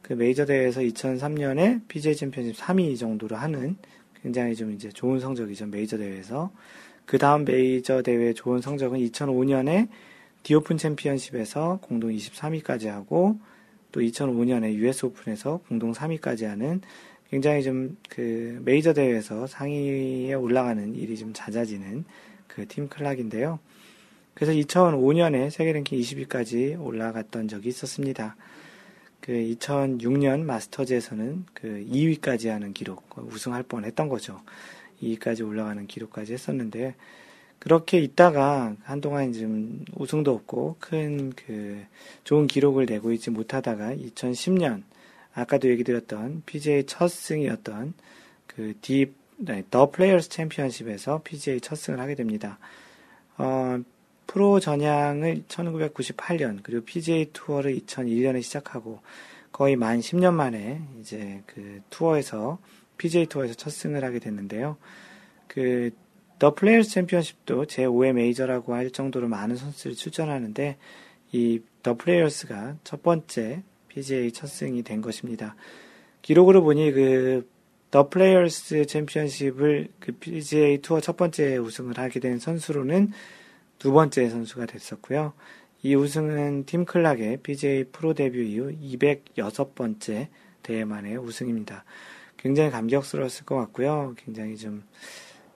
[0.01, 3.75] 그 메이저 대회에서 2003년에 PGA 챔피언십 3위 정도로 하는
[4.21, 5.67] 굉장히 좀 이제 좋은 성적이죠.
[5.67, 6.51] 메이저 대회에서.
[7.05, 9.87] 그 다음 메이저 대회 좋은 성적은 2005년에
[10.43, 13.39] 디오픈 챔피언십에서 공동 23위까지 하고
[13.91, 16.81] 또 2005년에 US 오픈에서 공동 3위까지 하는
[17.29, 22.03] 굉장히 좀 그 메이저 대회에서 상위에 올라가는 일이 좀 잦아지는
[22.47, 23.59] 그 팀 클락인데요.
[24.33, 28.35] 그래서 2005년에 세계 랭킹 20위까지 올라갔던 적이 있었습니다.
[29.21, 34.41] 그 2006년 마스터즈에서는 그 2위까지 하는 기록, 우승할 뻔 했던 거죠.
[35.01, 36.95] 2위까지 올라가는 기록까지 했었는데,
[37.59, 41.83] 그렇게 있다가 한동안 좀 우승도 없고 큰 그
[42.23, 44.83] 좋은 기록을 내고 있지 못하다가 2010년,
[45.33, 47.93] 아까도 얘기 드렸던 PGA 첫 승이었던
[48.47, 52.59] 그 딥, 네, The Players Championship에서 PGA 첫 승을 하게 됩니다.
[53.37, 53.79] 어,
[54.27, 59.01] 프로 전향을 1998년, 그리고 PGA 투어를 2001년에 시작하고
[59.51, 62.59] 거의 만 10년 만에 이제 그 투어에서,
[62.97, 64.77] PGA 투어에서 첫 승을 하게 됐는데요.
[65.47, 65.91] 그,
[66.37, 70.77] The Players Championship도 제5의 메이저라고 할 정도로 많은 선수들이 출전하는데,
[71.31, 73.63] 이 The Players가 첫 번째
[73.99, 75.55] PGA 첫 승이 된 것입니다.
[76.21, 77.59] 기록으로 보니 그
[77.91, 83.11] The Players Championship을 그 PGA 투어 첫 번째 우승을 하게 된 선수로는
[83.79, 85.33] 두 번째 선수가 됐었고요.
[85.81, 90.27] 이 우승은 팀 클락의 PGA 프로 데뷔 이후 206번째
[90.61, 91.83] 대회 만의 우승입니다.
[92.37, 94.13] 굉장히 감격스러웠을 것 같고요.
[94.17, 94.83] 굉장히 좀,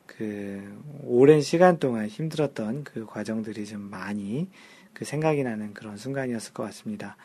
[0.08, 4.50] 그, 오랜 시간 동안 힘들었던 그 과정들이 좀 많이
[4.94, 7.16] 그 생각이 나는 그런 순간이었을 것 같습니다.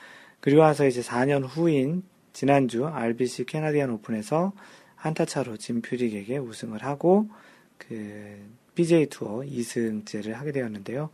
[0.40, 4.52] 그리고 와서 이제 4년 후인 지난주 RBC 캐나디안 오픈에서
[4.94, 7.28] 한타 차로 짐 퓨릭에게 우승을 하고
[7.78, 8.38] 그
[8.74, 11.10] BJ 투어 2승째를 하게 되었는데요.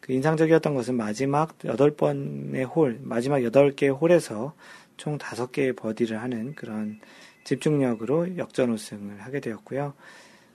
[0.00, 4.54] 그 인상적이었던 것은 마지막 8번의 홀, 마지막 8개의 홀에서
[4.96, 7.00] 총 5개의 버디를 하는 그런
[7.44, 9.94] 집중력으로 역전 우승을 하게 되었고요.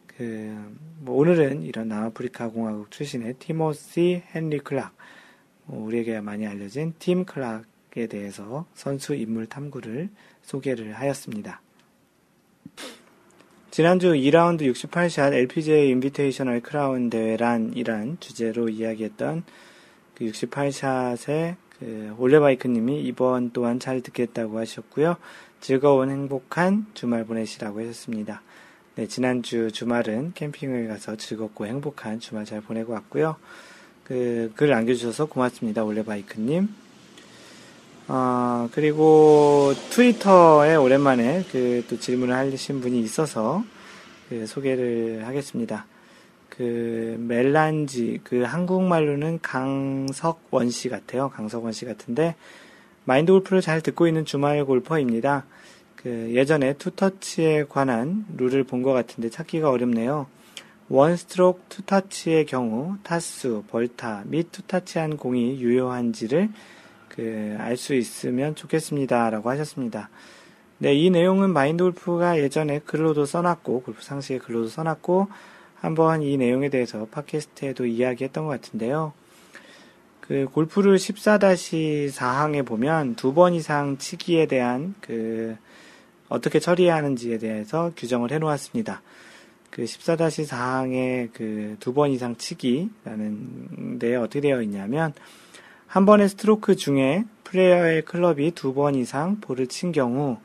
[0.07, 4.95] 그, 뭐 오늘은 이런 남아프리카 공화국 출신의 티모시 헨리 클락,
[5.65, 10.09] 뭐 우리에게 많이 알려진 팀 클락 에 대해서 선수 인물 탐구를
[10.43, 11.61] 소개를 하였습니다.
[13.69, 19.43] 지난주 2라운드 68샷 LPGA Invitational Crown 대회란이란 주제로 이야기했던
[20.15, 25.17] 그 68샷의 그 올레바이크님이 이번 또한 잘 듣겠다고 하셨고요.
[25.59, 28.41] 즐거운 행복한 주말 보내시라고 하셨습니다.
[28.95, 33.35] 네, 지난주 주말은 캠핑을 가서 즐겁고 행복한 주말 잘 보내고 왔고요.
[34.03, 35.83] 그 글 남겨주셔서 고맙습니다.
[35.83, 36.80] 올레바이크님.
[38.13, 43.63] 어, 그리고 트위터에 오랜만에 그 또 질문을 하신 분이 있어서
[44.29, 45.85] 그 소개를 하겠습니다.
[46.49, 51.29] 그 멜란지 그 한국말로는 강석원 씨 같아요.
[51.29, 52.35] 강석원 씨 같은데
[53.05, 55.45] 마인드 골프를 잘 듣고 있는 주말 골퍼입니다.
[55.95, 60.27] 그 예전에 two touch에 관한 룰을 본 것 같은데 찾기가 어렵네요.
[60.89, 66.49] one stroke two touch의 경우 타수, 벌타 및 two touch한 공이 유효한지를
[67.21, 70.09] 그 알 수 있으면 좋겠습니다라고 하셨습니다.
[70.79, 75.27] 네, 이 내용은 Mind Golf가 예전에 글로도 써놨고 골프 상식의 글로도 써놨고
[75.75, 79.13] 한번 이 내용에 대해서 팟캐스트에도 이야기했던 것 같은데요.
[80.21, 85.55] 그 골프 룰 14-4항에 보면 두 번 이상 치기에 대한 그
[86.27, 89.03] 어떻게 처리해야 하는지에 대해서 규정을 해 놓았습니다.
[89.69, 95.13] 그 14-4항에 그 두 번 이상 치기라는 데 어떻게 되어 있냐면
[95.91, 100.37] 한 번의 스트로크 중에 플레이어의 클럽이 두 번 이상 볼을 친 경우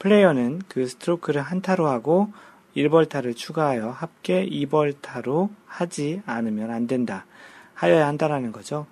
[0.00, 2.32] 플레이어는 그 스트로크를 한타로 하고
[2.76, 7.24] 1벌타를 추가하여 합계 2벌타로 하지 않으면 안 된다.
[7.74, 8.88] 하여야 한다라는 거죠.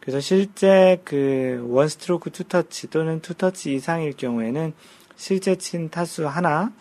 [0.00, 4.72] 그래서 실제 그 one stroke two touch 또는 two touch 이상일 경우에는
[5.16, 6.72] 실제 친 타수 하나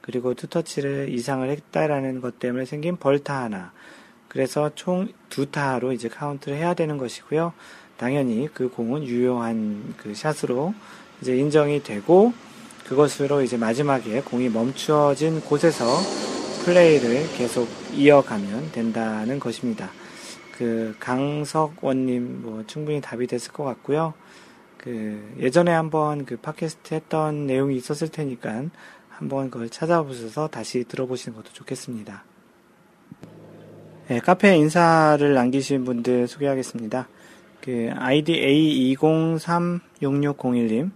[0.00, 3.70] 그리고 two touch를 이상을 했다라는 것 때문에 생긴 벌타 하나
[4.26, 7.54] 그래서 총 두 타로 이제 카운트를 해야 되는 것이고요.
[8.02, 10.74] 당연히 그 공은 유효한 그 샷으로
[11.20, 12.32] 이제 인정이 되고
[12.84, 15.84] 그것으로 이제 마지막에 공이 멈추어진 곳에서
[16.64, 19.88] 플레이를 계속 이어가면 된다는 것입니다.
[20.50, 24.14] 그 강석원님 뭐 충분히 답이 됐을 것 같고요.
[24.78, 28.64] 그 예전에 한번 그 팟캐스트 했던 내용이 있었을 테니까
[29.10, 32.24] 한번 그걸 찾아보셔서 다시 들어보시는 것도 좋겠습니다.
[34.08, 37.06] 네, 카페 인사를 남기신 분들 소개하겠습니다.
[37.62, 40.90] 그 아이디 A20366601님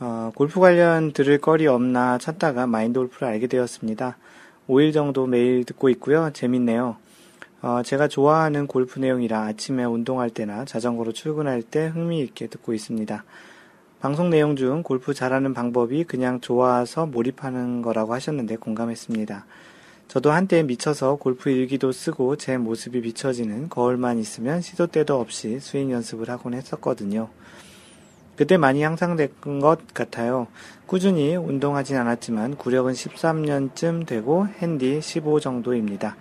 [0.00, 4.18] 어, 골프 관련 들을 거리 없나 찾다가 마인드 골프를 알게 되었습니다.
[4.68, 6.30] 5일 정도 매일 듣고 있고요.
[6.32, 6.96] 재밌네요.
[7.62, 13.22] 어, 제가 좋아하는 골프 내용이라 아침에 운동할 때나 자전거로 출근할 때 흥미있게 듣고 있습니다.
[14.00, 19.46] 방송 내용 중 골프 잘하는 방법이 그냥 좋아서 몰입하는 거라고 하셨는데 공감했습니다.
[20.12, 25.90] 저도 한때 미쳐서 골프 일기도 쓰고 제 모습이 비춰지는 거울만 있으면 시도 때도 없이 스윙
[25.90, 27.30] 연습을 하곤 했었거든요.
[28.36, 29.30] 그때 많이 향상된
[29.62, 30.48] 것 같아요.
[30.84, 36.16] 꾸준히 운동하진 않았지만 구력은 13년쯤 되고 핸디 15 정도입니다.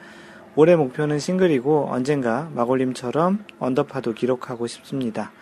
[0.56, 5.34] 올해 목표는 싱글이고 언젠가 마골림처럼 언더파도 기록하고 싶습니다.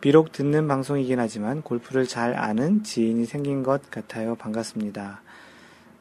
[0.00, 4.36] 비록 듣는 방송이긴 하지만 골프를 잘 아는 지인이 생긴 것 같아요.
[4.36, 5.22] 반갑습니다.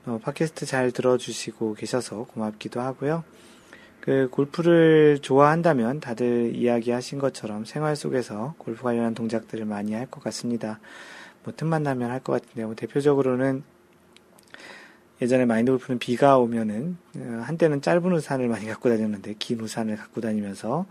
[0.10, 3.24] 어, 팟캐스트 잘 들어주시고 계셔서 고맙기도 하고요.
[4.02, 10.80] 그 골프를 좋아한다면 다들 이야기하신 것처럼 생활 속에서 골프 관련한 동작들을 많이 할 것 같습니다.
[11.44, 12.68] 뭐 틈만 나면 할 것 같은데요.
[12.68, 13.62] 뭐 대표적으로는
[15.22, 20.22] 예전에 마인드 골프는 비가 오면은 어, 한때는 짧은 우산을 많이 갖고 다녔는데 긴 우산을 갖고
[20.22, 20.88] 다니면서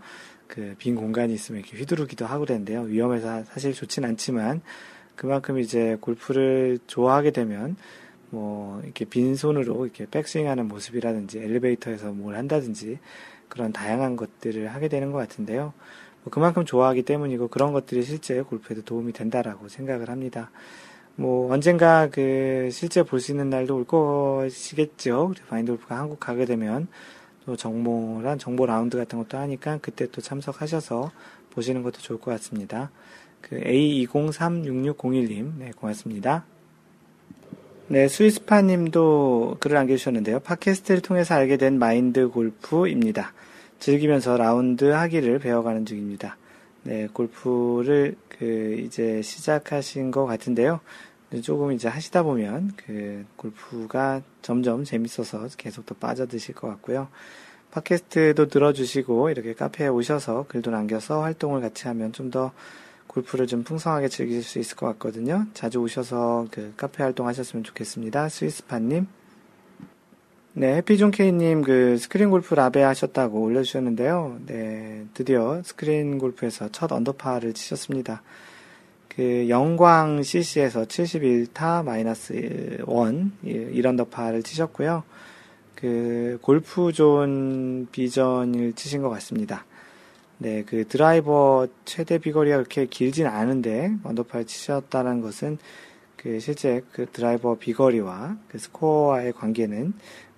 [0.47, 2.83] 그 빈 공간이 있으면 이렇게 휘두르기도 하고 그랬는데요.
[2.83, 4.61] 위험해서 사실 좋진 않지만
[5.17, 7.75] 그만큼 이제 골프를 좋아하게 되면
[8.29, 12.99] 뭐 이렇게 빈손으로 이렇게 백스윙하는 모습이라든지 엘리베이터에서 뭘 한다든지
[13.47, 15.73] 그런 다양한 것들을 하게 되는 것 같은데요.
[16.23, 20.51] 뭐 그만큼 좋아하기 때문이고 그런 것들이 실제 골프에도 도움이 된다라고 생각을 합니다.
[21.15, 25.33] 뭐 언젠가 그 실제 볼 수 있는 날도 올 것이겠죠.
[25.49, 26.87] 마인드 골프가 한국 가게 되면
[27.45, 31.11] 또 정모란 정보 라운드 같은 것도 하니까 그때 또 참석하셔서
[31.51, 32.91] 보시는 것도 좋을 것 같습니다.
[33.41, 36.45] 그 A20366601님, 네, 고맙습니다.
[37.91, 40.41] 네, 스위스파 님도 글을 남겨주셨는데요.
[40.41, 43.33] 팟캐스트를 통해서 알게 된 마인드 골프입니다.
[43.79, 46.37] 즐기면서 라운드 하기를 배워가는 중입니다.
[46.83, 50.81] 네, 골프를 그 이제 시작하신 것 같은데요.
[51.41, 57.07] 조금 이제 하시다 보면 그 골프가 점점 재밌어서 계속 더 빠져드실 것 같고요.
[57.71, 62.51] 팟캐스트도 들어주시고 이렇게 카페에 오셔서 글도 남겨서 활동을 같이 하면 좀더
[63.09, 65.47] 골프를 좀 풍성하게 즐기실 수 있을 것 같거든요.
[65.55, 68.29] 자주 오셔서 그 카페 활동하셨으면 좋겠습니다.
[68.29, 69.07] 스위스파님.
[70.53, 74.41] 네, 해피존 케이님 그 스크린 골프 라베 하셨다고 올려주셨는데요.
[74.45, 78.21] 네, 드디어 스크린 골프에서 첫 언더파를 치셨습니다.
[79.07, 85.03] 그 영광 CC에서 71타 마이너스 1 1언더파를 치셨고요.
[85.73, 89.65] 그 골프존 Vision을 치신 것 같습니다.
[90.41, 95.57] 네, 그 드라이버 최대 비거리가 그렇게 길진 않은데 언더파를 치셨다는 것은
[96.15, 99.93] 그 실제 그 드라이버 비거리와 그 스코어와의 관계는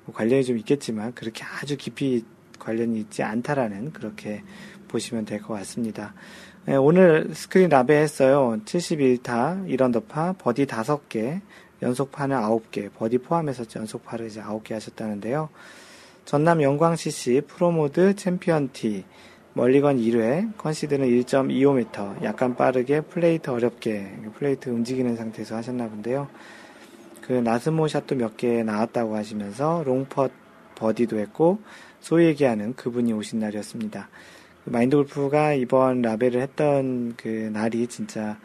[0.06, 2.26] 뭐 관련이 좀 있겠지만 그렇게 아주 깊이
[2.58, 4.42] 관련이 있지 않다라는 그렇게
[4.88, 6.16] 보시면 될 것 같습니다.
[6.66, 8.60] 네, 오늘 스크린 라베 했어요.
[8.66, 11.42] 71타, 1언더파, 버디 5개,
[11.84, 15.50] 연속 파는 9개, 버디 포함해서 연속 파를 이제 9개 하셨다는데요.
[16.26, 19.06] 전남 영광 CC 프로모드 챔피언 티,
[19.54, 26.30] 멀리건 1회, 컨시드는 1.25m, 약간 빠르게 플레이트 어렵게, 플레이트 움직이는 상태에서 하셨나 본데요.
[27.22, 30.30] 그 나스모 샷도 몇 개 나왔다고 하시면서 롱퍼트
[30.76, 31.60] 버디도 했고,
[32.00, 34.10] 소위 얘기하는 그분이 오신 날이었습니다.
[34.64, 38.40] 그 마인드 골프가 이번 라베를 했던 그 날이 진짜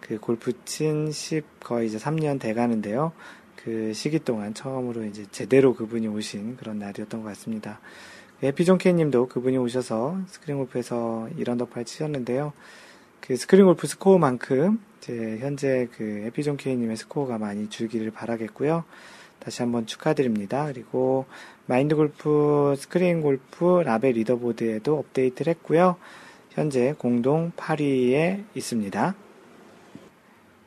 [0.00, 3.12] 그 골프 친 10, 거의 이제 3년 돼 가는데요.
[3.54, 7.78] 그 시기 동안 처음으로 이제 제대로 그분이 오신 그런 날이었던 것 같습니다.
[8.42, 12.52] 에피존케 님도 그분이 오셔서 스크린 골프에서 1언더파를 치셨는데요.
[13.20, 18.84] 그 스크린 골프 스코어만큼 제 현재 그 에피존케 님의 스코어가 많이 줄기를 바라겠고요.
[19.40, 20.66] 다시 한번 축하드립니다.
[20.66, 21.26] 그리고
[21.66, 25.96] 마인드 골프 스크린 골프 라베 리더보드에도 업데이트를 했고요.
[26.50, 29.14] 현재 공동 8위에 있습니다.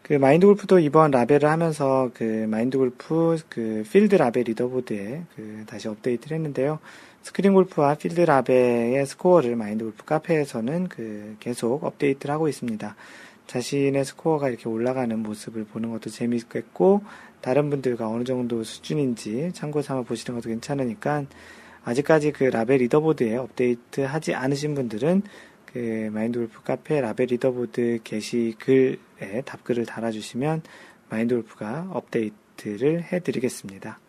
[0.01, 5.88] 그 마인드 골프도 이번 라베를 하면서 그 마인드 골프 그 필드 라베 리더보드에 그 다시
[5.88, 6.79] 업데이트를 했는데요.
[7.23, 12.95] 스크린 골프와 필드 라베의 스코어를 마인드 골프 카페에서는 그 계속 업데이트를 하고 있습니다.
[13.47, 17.01] 자신의 스코어가 이렇게 올라가는 모습을 보는 것도 재미있겠고
[17.39, 21.25] 다른 분들과 어느 정도 수준인지 참고 삼아 보시는 것도 괜찮으니까
[21.86, 25.21] 아직까지 그 라베 리더보드에 업데이트 하지 않으신 분들은
[25.65, 30.62] 그 마인드 골프 카페 라베 리더보드 게시 글에 답글을 달아주시면
[31.09, 34.02] 마인드 골프가 업데이트를 해드리겠습니다.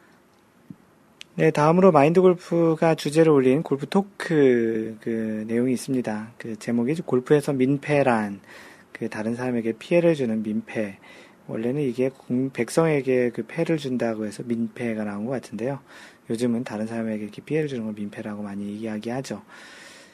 [1.37, 6.31] 네, 다음으로 마인드 골프가 주제로 올린 골프 토크 그 내용이 있습니다.
[6.39, 8.41] 그 제목이 골프에서 민폐란
[8.93, 10.97] 그 다른 사람에게 피해를 주는 민폐.
[11.49, 12.11] 원래는 이게
[12.53, 15.81] 백성에게 그 폐를 준다고 해서 민폐가 나온 것 같은데요.
[16.31, 19.43] 요즘은 다른 사람에게 이렇게 피해를 주는 걸 민폐라고 많이 이야기하죠.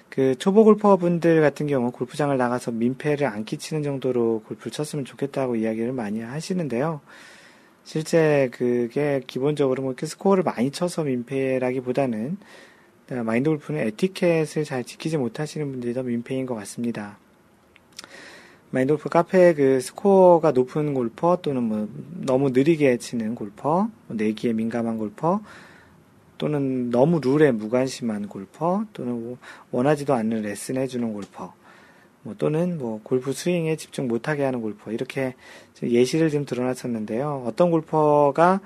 [0.08, 5.56] 그 초보 골퍼 분들 같은 경우 골프장을 나가서 민폐를 안 끼치는 정도로 골프를 쳤으면 좋겠다고
[5.56, 7.02] 이야기를 많이 하시는데요.
[7.92, 12.36] 실제 그게 기본적으로 뭐 스코어를 많이 쳐서 민폐라기보다는
[13.24, 17.18] 마인드 골프는 에티켓을 잘 지키지 못하시는 분들이 더 민폐인 것 같습니다.
[18.70, 24.52] 마인드 골프 카페 그 스코어가 높은 골퍼 또는 뭐 너무 느리게 치는 골퍼, 뭐 내기에
[24.52, 25.40] 민감한 골퍼,
[26.38, 29.38] 또는 너무 룰에 무관심한 골퍼, 또는 뭐
[29.72, 31.52] 원하지도 않는 레슨 해주는 골퍼,
[32.22, 35.34] 뭐 또는 뭐 골프 스윙에 집중 못하게 하는 골퍼 이렇게
[35.82, 37.44] 예시를 좀 드러났었는데요.
[37.46, 38.60] 어떤 골퍼가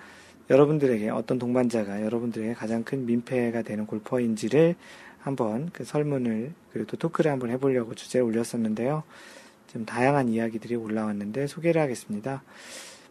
[0.51, 4.75] 여러분들에게 어떤 동반자가 여러분들에게 가장 큰 민폐가 되는 골퍼인지를
[5.21, 9.05] 한번 그 설문을 그리고 또 토크를 한번 해보려고 주제에 올렸었는데요.
[9.73, 12.43] 좀 다양한 이야기들이 올라왔는데 소개를 하겠습니다.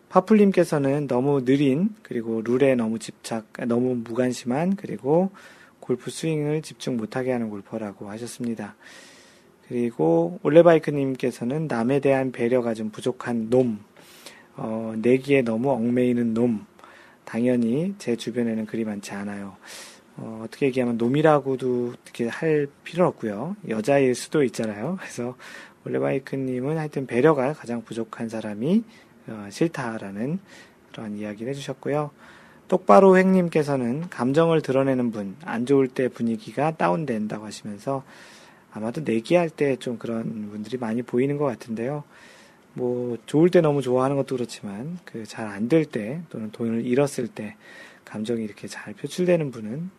[0.09, 5.31] 파플님께서는 너무 느린 그리고 룰에 너무 집착, 너무 무관심한 그리고
[5.79, 8.75] 골프 스윙을 집중 못하게 하는 골퍼라고 하셨습니다.
[9.73, 13.79] 그리고 올레바이크님께서는 남에 대한 배려가 좀 부족한 놈,
[14.55, 16.67] 어, 내기에 너무 얽매이는 놈.
[17.25, 19.55] 당연히 제 주변에는 그리 많지 않아요.
[20.15, 23.55] 어, 떻게 얘기하면 놈이라고도 어떻게 할 필요는 없고요.
[23.67, 24.97] 여자일 수도 있잖아요.
[25.01, 25.35] 그래서
[25.87, 28.83] 올레바이크님은 하여튼 배려가 가장 부족한 사람이
[29.25, 30.37] 어, 싫다라는
[30.91, 32.11] 그런 이야기를 해주셨고요.
[32.67, 38.03] 똑바로 횡님께서는 감정을 드러내는 분, 안 좋을 때 분위기가 다운된다고 하시면서
[38.73, 42.03] 아마도 내기할 때 좀 그런 분들이 많이 보이는 것 같은데요.
[42.73, 47.27] 뭐 좋을 때 너무 좋아하는 것도 그렇지만 그 잘 안 될 때 또는 돈을 잃었을
[47.27, 47.55] 때
[48.05, 49.89] 감정이 이렇게 잘 표출되는 분은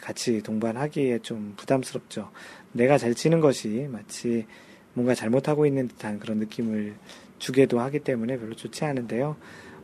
[0.00, 2.30] 같이 동반하기에 좀 부담스럽죠.
[2.72, 4.46] 내가 잘 치는 것이 마치
[4.94, 6.94] 뭔가 잘못하고 있는 듯한 그런 느낌을
[7.38, 9.36] 주게도 하기 때문에 별로 좋지 않은데요.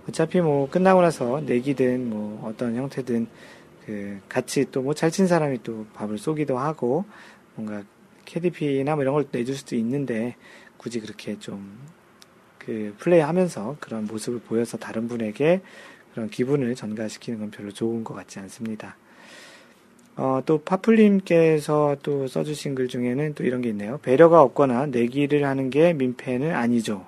[0.08, 3.26] 어차피 뭐 끝나고 나서 내기든 뭐 어떤 형태든
[3.86, 7.04] 그 같이 또 뭐 잘 친 사람이 또 밥을 쏘기도 하고
[7.54, 7.82] 뭔가
[8.30, 10.36] KDP나 뭐 이런 걸 내줄 수도 있는데
[10.78, 12.00] 굳이 그렇게 좀
[12.60, 15.60] 그 플레이 하면서 그런 모습을 보여서 다른 분에게
[16.12, 18.96] 그런 기분을 전가시키는 건 별로 좋은 것 같지 않습니다.
[20.16, 23.98] 어, 또 파플님께서 또 써주신 글 중에는 또 이런 게 있네요.
[24.02, 27.06] 배려가 없거나 내기를 하는 게 민폐는 아니죠.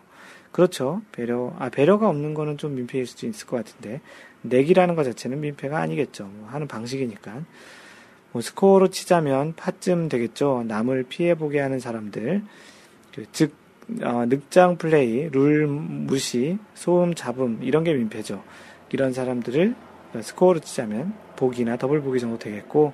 [0.50, 1.02] 그렇죠.
[1.12, 4.00] 배려, 아, 배려가 없는 거는 좀 민폐일 수도 있을 것 같은데,
[4.42, 6.24] 내기라는 것 자체는 민폐가 아니겠죠.
[6.24, 7.44] 뭐 하는 방식이니까.
[8.32, 10.64] 뭐 스코어로 치자면 파쯤 되겠죠.
[10.66, 12.42] 남을 피해보게 하는 사람들.
[13.14, 13.54] 그 즉,
[14.02, 18.42] 어, 늑장 플레이, 룰 무시, 소음 잡음, 이런 게 민폐죠.
[18.90, 19.74] 이런 사람들을
[20.20, 22.92] 스코어로 치자면 보기나 더블 보기 정도 되겠고,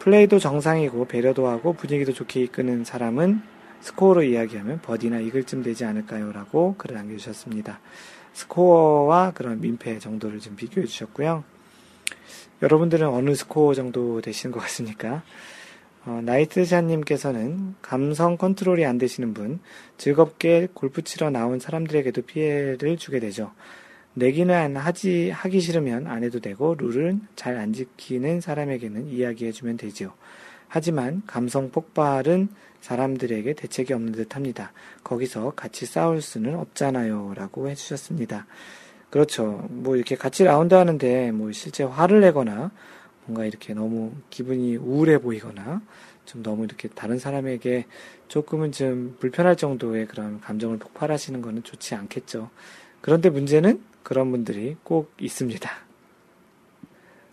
[0.00, 3.40] 플레이도 정상이고 배려도 하고 분위기도 좋게 이끄는 사람은
[3.80, 6.32] 스코어로 이야기하면 버디나 이글쯤 되지 않을까요?
[6.32, 7.80] 라고 글을 남겨주셨습니다.
[8.32, 11.44] 스코어와 그런 민폐 정도를 좀 비교해 주셨고요.
[12.62, 15.22] 여러분들은 어느 스코어 정도 되시는 것 같습니까?
[16.04, 19.60] 어, 나이트샷님께서는 감성 컨트롤이 안 되시는 분,
[19.98, 23.52] 즐겁게 골프 치러 나온 사람들에게도 피해를 주게 되죠.
[24.14, 30.12] 내기는 하지, 하기 싫으면 안 해도 되고, 룰은 잘 안 지키는 사람에게는 이야기해주면 되지요.
[30.68, 32.48] 하지만 감성 폭발은
[32.80, 34.72] 사람들에게 대책이 없는 듯 합니다.
[35.04, 37.34] 거기서 같이 싸울 수는 없잖아요.
[37.36, 38.46] 라고 해주셨습니다.
[39.12, 39.66] 그렇죠.
[39.68, 42.70] 뭐 이렇게 같이 라운드 하는데 뭐 실제 화를 내거나
[43.26, 45.82] 뭔가 이렇게 너무 기분이 우울해 보이거나
[46.24, 47.84] 좀 너무 이렇게 다른 사람에게
[48.28, 52.48] 조금은 좀 불편할 정도의 그런 감정을 폭발하시는 것은 좋지 않겠죠.
[53.02, 55.70] 그런데 문제는 그런 분들이 꼭 있습니다.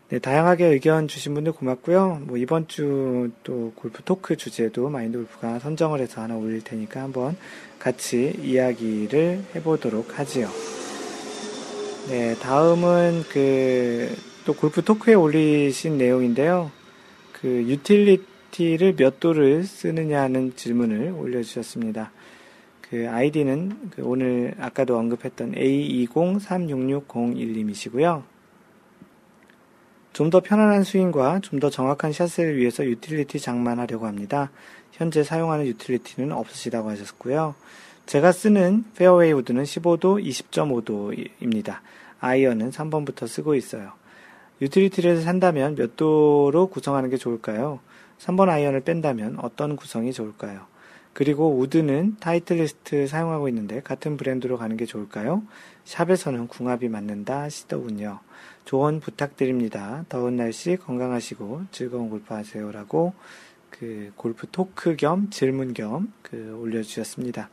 [0.10, 2.24] 네, 다양하게 의견 주신 분들 고맙고요.
[2.26, 7.38] 뭐 이번 주 또 골프 토크 주제도 마인드 골프가 선정을 해서 하나 올릴 테니까 한번
[7.80, 10.50] 같이 이야기를 해보도록 하지요.
[12.10, 16.72] 네, 다음은 그 또 골프 토크에 올리신 내용인데요.
[17.34, 22.12] 그 유틸리티를 몇 도를 쓰느냐는 질문을 올려주셨습니다.
[22.82, 28.24] 그 아이디는 그 오늘 아까도 언급했던 A20366001님이시고요.
[30.14, 34.50] 좀 더 편안한 스윙과 좀 더 정확한 샷을 위해서 유틸리티 장만하려고 합니다.
[34.94, 37.54] 현재 사용하는 유틸리티는 없으시다고 하셨고요.
[38.08, 41.82] 제가 쓰는 페어웨이 우드는 15도, 20.5도입니다.
[42.20, 43.92] 아이언은 3번부터 쓰고 있어요.
[44.62, 47.80] 유틸리티를 산다면 몇 도로 구성하는 게 좋을까요?
[48.20, 50.66] 3번 아이언을 뺀다면 어떤 구성이 좋을까요?
[51.14, 55.44] 그리고 우드는 타이틀리스트 사용하고 있는데 같은 브랜드로 가는 게 좋을까요?
[55.86, 58.20] 샵에서는 궁합이 맞는다 하시더군요.
[58.66, 60.06] 조언 부탁드립니다.
[60.10, 63.14] 더운 날씨 건강하시고 즐거운 골프 하세요라고
[63.70, 67.50] 그 골프 토크 겸 질문 겸 그 올려주셨습니다.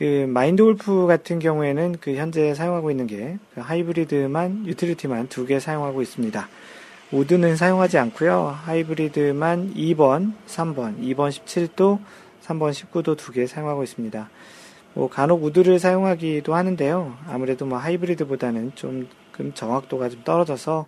[0.00, 5.60] 그 마인드 골프 같은 경우에는 그 현재 사용하고 있는 게 그 하이브리드만 유틸리티만 두 개
[5.60, 6.48] 사용하고 있습니다.
[7.12, 8.56] 우드는 사용하지 않고요.
[8.64, 11.98] 하이브리드만 2번, 3번, 2번 17도,
[12.42, 14.30] 3번 19도 두 개 사용하고 있습니다.
[14.94, 17.18] 뭐 간혹 우드를 사용하기도 하는데요.
[17.28, 19.06] 아무래도 뭐 하이브리드보다는 좀
[19.52, 20.86] 정확도가 좀 떨어져서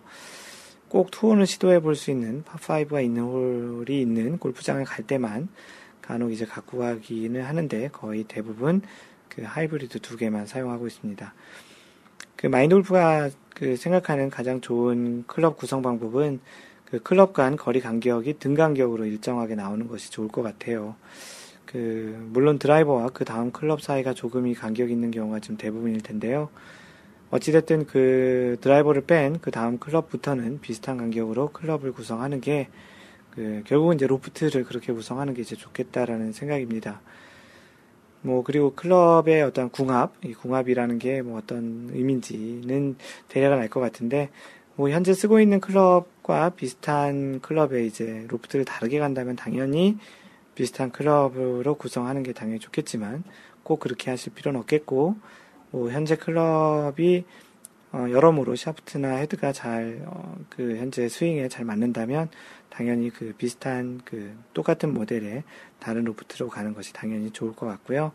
[0.89, 5.49] 꼭 투혼을 시도해 볼 수 있는 파5가 있는 홀이 있는 골프장을 갈 때만
[6.03, 8.81] 간혹 이제 갖고 가기는 하는데 거의 대부분
[9.29, 11.33] 그 하이브리드 두 개만 사용하고 있습니다.
[12.35, 16.39] 그 마인드 골프가 그 생각하는 가장 좋은 클럽 구성 방법은
[16.85, 20.95] 그 클럽 간 거리 간격이 등 간격으로 일정하게 나오는 것이 좋을 것 같아요.
[21.65, 26.49] 그 물론 드라이버와 그 다음 클럽 사이가 조금이 간격이 있는 경우가 좀 대부분일 텐데요.
[27.31, 32.67] 어찌됐든 그 드라이버를 뺀 그 다음 클럽부터는 비슷한 간격으로 클럽을 구성하는 게
[33.35, 37.01] 그 결국은 이제 로프트를 그렇게 구성하는 게 이제 좋겠다라는 생각입니다.
[38.21, 42.95] 뭐 그리고 클럽의 어떤 궁합, 이 궁합이라는 게 뭐 어떤 의미인지는
[43.29, 44.29] 대략은 알 것 같은데
[44.75, 49.97] 뭐 현재 쓰고 있는 클럽과 비슷한 클럽의 이제 로프트를 다르게 간다면 당연히
[50.55, 53.23] 비슷한 클럽으로 구성하는 게 당연히 좋겠지만
[53.63, 55.15] 꼭 그렇게 하실 필요는 없겠고
[55.71, 57.25] 뭐 현재 클럽이
[57.93, 62.29] 어, 여러모로 샤프트나 헤드가 잘, 어, 그, 현재 스윙에 잘 맞는다면,
[62.69, 65.43] 당연히 그 비슷한 그 똑같은 모델의
[65.79, 68.11] 다른 로프트로 가는 것이 당연히 좋을 것 같고요.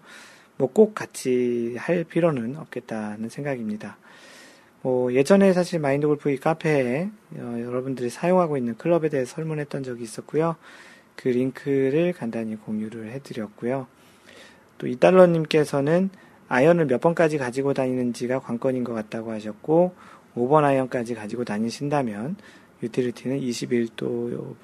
[0.57, 3.97] 뭐 꼭 같이 할 필요는 없겠다는 생각입니다.
[4.83, 10.03] 뭐 예전에 사실 마인드 골프 이 카페에 어, 여러분들이 사용하고 있는 클럽에 대해 설문했던 적이
[10.03, 10.57] 있었고요.
[11.15, 13.87] 그 링크를 간단히 공유를 해드렸고요.
[14.79, 16.11] 또 이달러님께서는
[16.49, 19.95] 아이언을 몇 번까지 가지고 다니는지가 관건인 것 같다고 하셨고
[20.35, 22.37] 5번 아이언까지 가지고 다니신다면
[22.83, 24.55] 유틸리티는 21도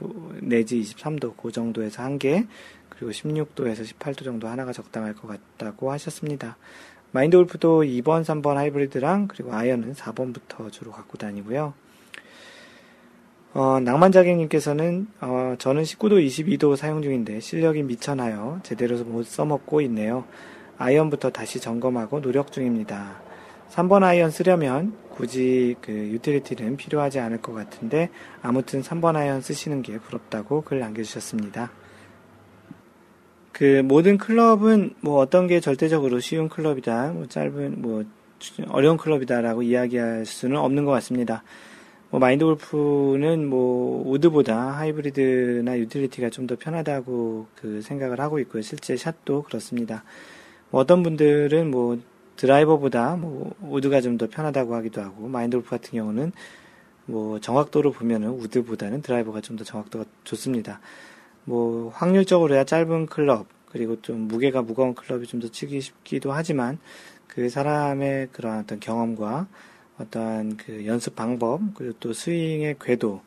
[0.41, 2.47] 내지 23도 그 정도에서 한 개,
[2.89, 6.57] 그리고 16도에서 18도 정도 하나가 적당할 것 같다고 하셨습니다.
[7.11, 11.75] 마인드 골프도 2번, 3번 하이브리드랑 그리고 아이언은 4번부터 주로 갖고 다니고요.
[13.55, 20.25] 어, 낭만자객님께서는 어, 저는 19도, 22도 사용 중인데 실력이 미천하여 제대로 못 써먹고 있네요.
[20.79, 23.21] 아이언부터 다시 점검하고 노력 중입니다.
[23.71, 28.11] 3번 아이언 쓰려면 굳이 그 유틸리티는 필요하지 않을 것 같은데
[28.43, 31.71] 아무튼 3번 아이언 쓰시는 게 부럽다고 글 남겨주셨습니다.
[33.53, 38.05] 그 모든 클럽은 뭐 어떤 게 절대적으로 쉬운 클럽이다, 뭐 짧은 뭐
[38.69, 41.45] 어려운 클럽이다라고 이야기할 수는 없는 것 같습니다.
[42.11, 48.63] 뭐 마인드 골프는 뭐 우드보다 하이브리드나 유틸리티가 좀 더 편하다고 그 생각을 하고 있고요.
[48.63, 50.05] 실제 샷도 그렇습니다.
[50.75, 52.01] 뭐 어떤 분들은 뭐
[52.35, 56.33] 드라이버보다 뭐 우드가 좀 더 편하다고 하기도 하고 마인드 골프 같은 경우는
[57.07, 60.81] 뭐 정확도로 보면은 우드보다는 드라이버가 좀 더 정확도가 좋습니다.
[61.45, 66.79] 뭐 확률적으로야 짧은 클럽 그리고 좀 무게가 무거운 클럽이 좀 더 치기 쉽기도 하지만
[67.29, 69.47] 그 사람의 그런 어떤 경험과
[70.01, 73.21] 어떠한 그 연습 방법 그리고 또 스윙의 궤도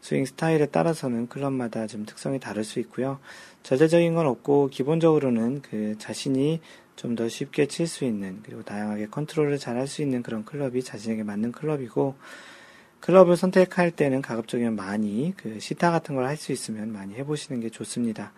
[0.00, 3.18] 스윙 스타일에 따라서는 클럽마다 좀 특성이 다를 수 있고요.
[3.64, 6.60] 절대적인 건 없고 기본적으로는 그 자신이
[6.96, 10.82] 좀 더 쉽게 칠 수 있는 그리고 다양하게 컨트롤을 잘 할 수 있는 그런 클럽이
[10.82, 12.14] 자신에게 맞는 클럽이고
[13.00, 17.68] 클럽을 선택할 때는 가급적이면 많이 그 시타 같은 걸 할 수 있으면 많이 해보시는 게
[17.70, 18.32] 좋습니다.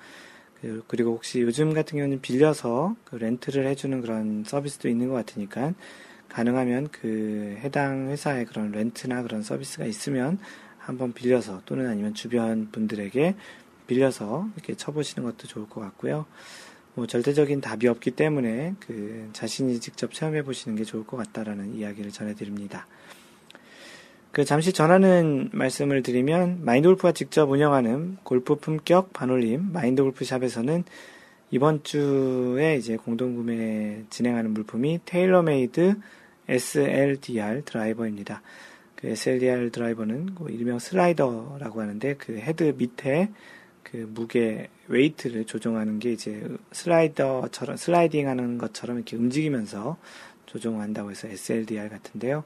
[0.60, 5.74] 그, 그리고 혹시 요즘 같은 경우는 빌려서 그 렌트를 해주는 그런 서비스도 있는 것 같으니까
[6.28, 10.38] 가능하면 그 해당 회사의 그런 렌트나 그런 서비스가 있으면
[10.78, 13.36] 한번 빌려서 또는 아니면 주변 분들에게
[13.86, 16.26] 빌려서 이렇게 쳐보시는 것도 좋을 것 같고요.
[16.96, 22.10] 뭐 절대적인 답이 없기 때문에 그 자신이 직접 체험해 보시는 게 좋을 것 같다라는 이야기를
[22.10, 22.86] 전해드립니다.
[24.32, 30.84] 그 잠시 전하는 말씀을 드리면 마인드 골프가 직접 운영하는 골프 품격 반올림 마인드 골프 샵에서는
[31.50, 35.96] 이번 주에 이제 공동 구매 진행하는 물품이 테일러메이드
[36.48, 38.40] SLDR 드라이버입니다.
[38.94, 43.28] 그 SLDR 드라이버는 그 일명 슬라이더라고 하는데 그 헤드 밑에
[43.90, 49.96] 그 무게 웨이트를 조정하는 게 이제 슬라이더처럼 슬라이딩 하는 것처럼 이렇게 움직이면서
[50.46, 52.42] 조정한다고 해서 SLDR 같은데요.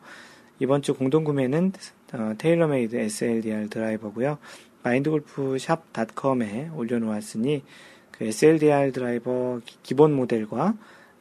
[0.58, 1.72] 이번 주 공동 구매는
[2.12, 4.36] 어, 테일러메이드 SLDR 드라이버고요.
[4.82, 7.62] 마인드골프샵.com에 올려놓았으니
[8.10, 10.74] 그 SLDR 드라이버 기본 모델과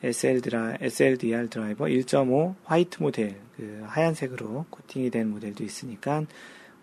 [0.03, 6.25] SLDR, SLDR 드라이버 1.5 화이트 모델, 그 하얀색으로 코팅이 된 모델도 있으니까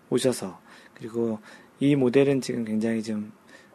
[0.09, 0.59] 오셔서,
[0.93, 1.39] 그리고
[1.79, 3.31] 이 모델은 지금 굉장히 좀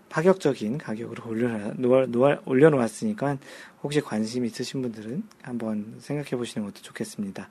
[0.09, 3.39] 파격적인 가격으로 올려놓, 올려놓았으니까
[3.83, 7.49] 혹시 관심 있으신 분들은 한번 생각해 보시는 것도 좋겠습니다.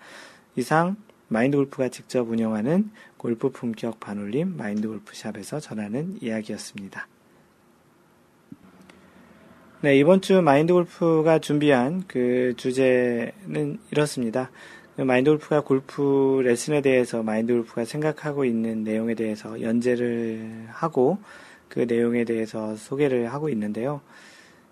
[0.55, 0.95] 이상
[1.27, 7.07] 마인드 골프가 직접 운영하는 골프 품격 반올림 마인드 골프샵에서 전하는 이야기였습니다.
[9.81, 14.51] 네, 이번 주 마인드 골프가 준비한 그 주제는 이렇습니다.
[14.95, 21.17] 그 마인드 골프가 골프 레슨에 대해서 마인드 골프가 생각하고 있는 내용에 대해서 연재를 하고
[21.69, 24.01] 그 내용에 대해서 소개를 하고 있는데요.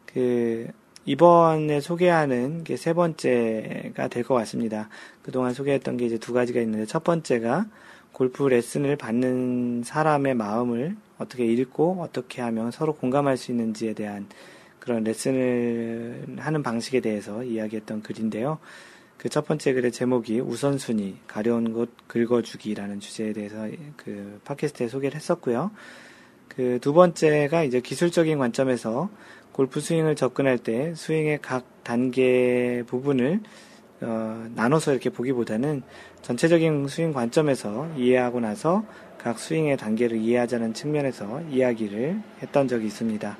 [0.06, 0.68] 그
[1.06, 4.90] 이번에 소개하는 게 세 번째가 될 것 같습니다.
[5.24, 7.68] 그동안 소개했던 게 이제 두 가지가 있는데 첫 번째가
[8.12, 14.28] 골프 레슨을 받는 사람의 마음을 어떻게 읽고 어떻게 하면 서로 공감할 수 있는지에 대한
[14.80, 18.60] 그런 레슨을 하는 방식에 대해서 이야기했던 글인데요.
[19.20, 23.68] 그 첫 번째 글의 제목이 우선순위, 가려운 곳 긁어주기라는 주제에 대해서
[23.98, 25.72] 그 팟캐스트에 소개를 했었고요.
[26.48, 29.10] 그 두 번째가 이제 기술적인 관점에서
[29.52, 33.42] 골프 스윙을 접근할 때 스윙의 각 단계 부분을
[34.02, 35.84] 어, 나눠서 이렇게 보기보다는
[36.22, 38.86] 전체적인 스윙 관점에서 이해하고 나서
[39.18, 43.38] 각 스윙의 단계를 이해하자는 측면에서 이야기를 했던 적이 있습니다.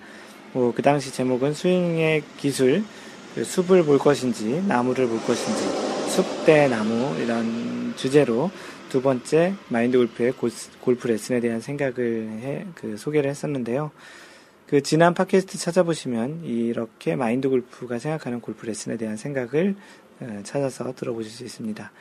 [0.52, 5.62] 뭐, 그 당시 제목은 스윙의 기술, 그 숲을 볼 것인지, 나무를 볼 것인지,
[6.10, 8.50] 숲 대 나무, 이런 주제로
[8.90, 10.34] 두 번째 마인드 골프의
[10.82, 13.92] 골프 레슨에 대한 생각을 해, 그 소개를 했었는데요.
[14.66, 19.76] 그 지난 팟캐스트 찾아보시면 이렇게 마인드 골프가 생각하는 골프 레슨에 대한 생각을
[20.20, 21.92] 어, 찾아서 들어보실 수 있습니다.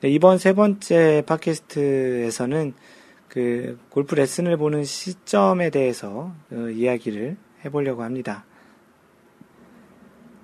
[0.00, 2.74] 네, 이번 세 번째 팟캐스트에서는
[3.28, 8.44] 그 골프 레슨을 보는 시점에 대해서 어, 이야기를 해보려고 합니다.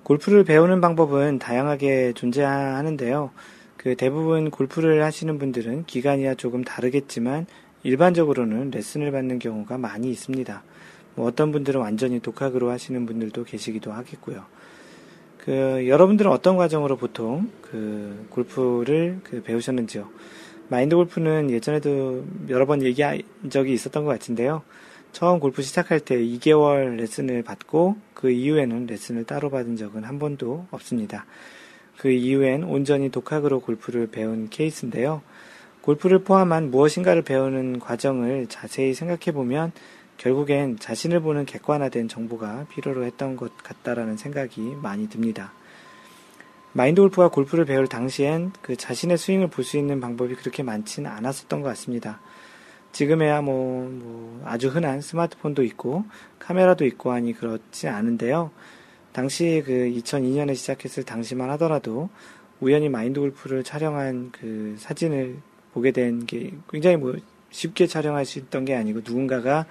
[0.03, 3.31] 골프를 배우는 방법은 다양하게 존재하는데요.
[3.77, 7.45] 그 대부분 골프를 하시는 분들은 기간이야 조금 다르겠지만
[7.83, 10.63] 일반적으로는 레슨을 받는 경우가 많이 있습니다.
[11.15, 14.43] 뭐 어떤 분들은 완전히 독학으로 하시는 분들도 계시기도 하겠고요.
[15.37, 20.07] 그 여러분들은 어떤 과정으로 보통 그 골프를 그 배우셨는지요?
[20.67, 24.61] 마인드 골프는 예전에도 여러 번 얘기한 적이 있었던 것 같은데요.
[25.11, 30.67] 처음 골프 시작할 때 2개월 레슨을 받고 그 이후에는 레슨을 따로 받은 적은 한 번도
[30.71, 31.25] 없습니다.
[31.97, 35.21] 그 이후엔 온전히 독학으로 골프를 배운 케이스인데요.
[35.81, 39.71] 골프를 포함한 무엇인가를 배우는 과정을 자세히 생각해 보면
[40.17, 45.51] 결국엔 자신을 보는 객관화된 정보가 필요로 했던 것 같다라는 생각이 많이 듭니다.
[46.73, 51.61] 마인드 골프가 골프를 배울 당시엔 그 자신의 스윙을 볼 수 있는 방법이 그렇게 많지는 않았었던
[51.61, 52.21] 것 같습니다.
[52.91, 56.05] 지금에야 뭐, 뭐, 아주 흔한 스마트폰도 있고,
[56.39, 58.51] 카메라도 있고 하니 그렇지 않은데요.
[59.13, 62.09] 당시 그 2002년에 시작했을 당시만 하더라도,
[62.59, 65.37] 우연히 마인드 골프를 촬영한 그 사진을
[65.73, 67.15] 보게 된 게 굉장히 뭐
[67.49, 69.65] 쉽게 촬영할 수 있던 게 아니고 누군가가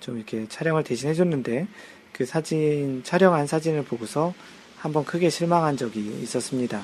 [0.00, 1.68] 좀 이렇게 촬영을 대신 해줬는데
[2.12, 4.34] 그 사진, 촬영한 사진을 보고서
[4.76, 6.82] 한번 크게 실망한 적이 있었습니다.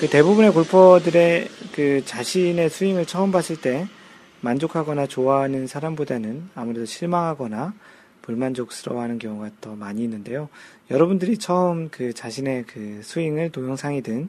[0.00, 3.86] 그 대부분의 골퍼들의 그 자신의 스윙을 처음 봤을 때
[4.40, 7.74] 만족하거나 좋아하는 사람보다는 아무래도 실망하거나
[8.22, 10.48] 불만족스러워하는 경우가 더 많이 있는데요.
[10.90, 14.28] 여러분들이 처음 그 자신의 그 스윙을 동영상이든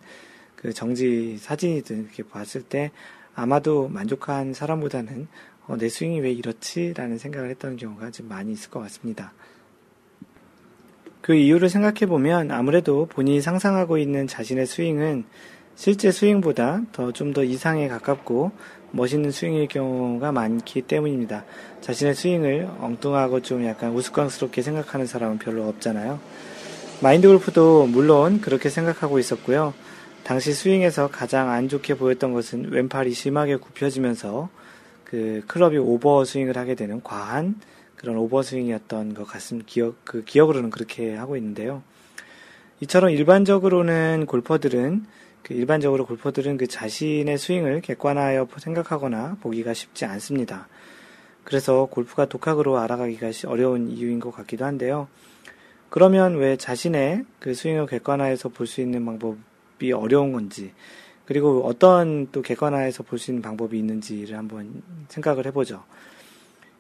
[0.56, 2.92] 그 정지 사진이든 이렇게 봤을 때
[3.36, 5.28] 아마도 만족한 사람보다는
[5.68, 6.94] 어, 내 스윙이 왜 이렇지?
[6.96, 9.34] 라는 생각을 했던 경우가 좀 많이 있을 것 같습니다.
[11.22, 15.26] 그 이유를 생각해 보면 아무래도 본인이 상상하고 있는 자신의 스윙은
[15.80, 18.52] 실제 스윙보다 더 좀 더 이상에 가깝고
[18.92, 21.46] 멋있는 스윙일 경우가 많기 때문입니다.
[21.80, 26.20] 자신의 스윙을 엉뚱하고 좀 약간 우스꽝스럽게 생각하는 사람은 별로 없잖아요.
[27.02, 29.74] 마인드 골프도 물론 그렇게 생각하고 있었고요.
[30.26, 34.50] 당시 스윙에서 가장 안 좋게 보였던 것은 왼팔이 심하게 굽혀지면서
[35.06, 37.56] 그 클럽이 오버 스윙을 하게 되는 과한
[37.96, 39.66] 그런 오버 스윙이었던 것 같습니다.
[39.70, 41.84] 기억, 그 기억으로는 그렇게 하고 있는데요.
[42.82, 45.06] 이처럼 일반적으로는 골퍼들은
[45.44, 50.68] 그 일반적으로 골퍼들은 그 자신의 스윙을 객관하여 생각하거나 보기가 쉽지 않습니다.
[51.44, 55.08] 그래서 골프가 독학으로 알아가기가 어려운 이유인 것 같기도 한데요.
[55.90, 60.72] 그러면 왜 자신의 그 스윙을 객관화해서 볼 수 있는 방법이 어려운 건지,
[61.26, 65.84] 그리고 어떤 또 객관화해서 볼 수 있는 방법이 있는지를 한번 생각을 해보죠.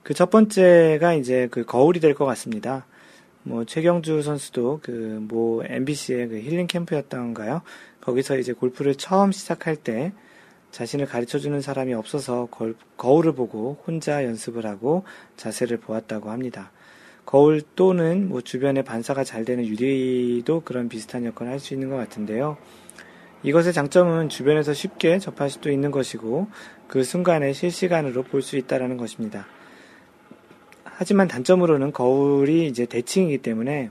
[0.03, 2.85] 그 첫 번째가 이제 그 거울이 될 것 같습니다.
[3.43, 7.61] 뭐 최경주 선수도 그 뭐 MBC의 그 힐링 캠프였던가요?
[8.01, 10.11] 거기서 이제 골프를 처음 시작할 때
[10.71, 12.47] 자신을 가르쳐 주는 사람이 없어서
[12.97, 15.03] 거울을 보고 혼자 연습을 하고
[15.37, 16.71] 자세를 보았다고 합니다.
[17.25, 21.97] 거울 또는 뭐 주변에 반사가 잘 되는 유리도 그런 비슷한 역할을 할 수 있는 것
[21.97, 22.57] 같은데요.
[23.43, 26.47] 이것의 장점은 주변에서 쉽게 접할 수도 있는 것이고
[26.87, 29.45] 그 순간에 실시간으로 볼 수 있다는 것입니다.
[30.99, 33.89] 하지만 단점으로는 거울이 이제 대칭이기 때문에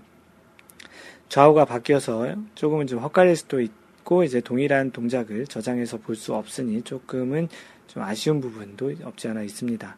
[1.30, 7.48] 좌우가 바뀌어서 조금은 좀 헛갈릴 수도 있고 이제 동일한 동작을 저장해서 볼 수 없으니 조금은
[7.86, 9.96] 좀 아쉬운 부분도 없지 않아 있습니다.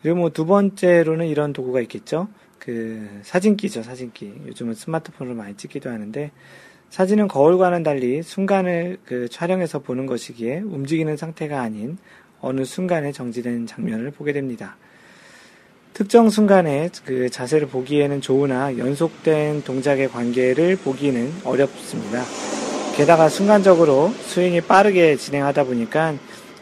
[0.00, 2.28] 그리고 뭐 두 번째로는 이런 도구가 있겠죠.
[2.58, 4.32] 그 사진기죠, 사진기.
[4.46, 6.30] 요즘은 스마트폰으로 많이 찍기도 하는데
[6.88, 11.98] 사진은 거울과는 달리 순간을 그 촬영해서 보는 것이기에 움직이는 상태가 아닌
[12.40, 14.78] 어느 순간에 정지된 장면을 보게 됩니다.
[15.98, 22.22] 특정 순간에 그 자세를 보기에는 좋으나 연속된 동작의 관계를 보기는 어렵습니다.
[22.94, 26.14] 게다가 순간적으로 스윙이 빠르게 진행하다 보니까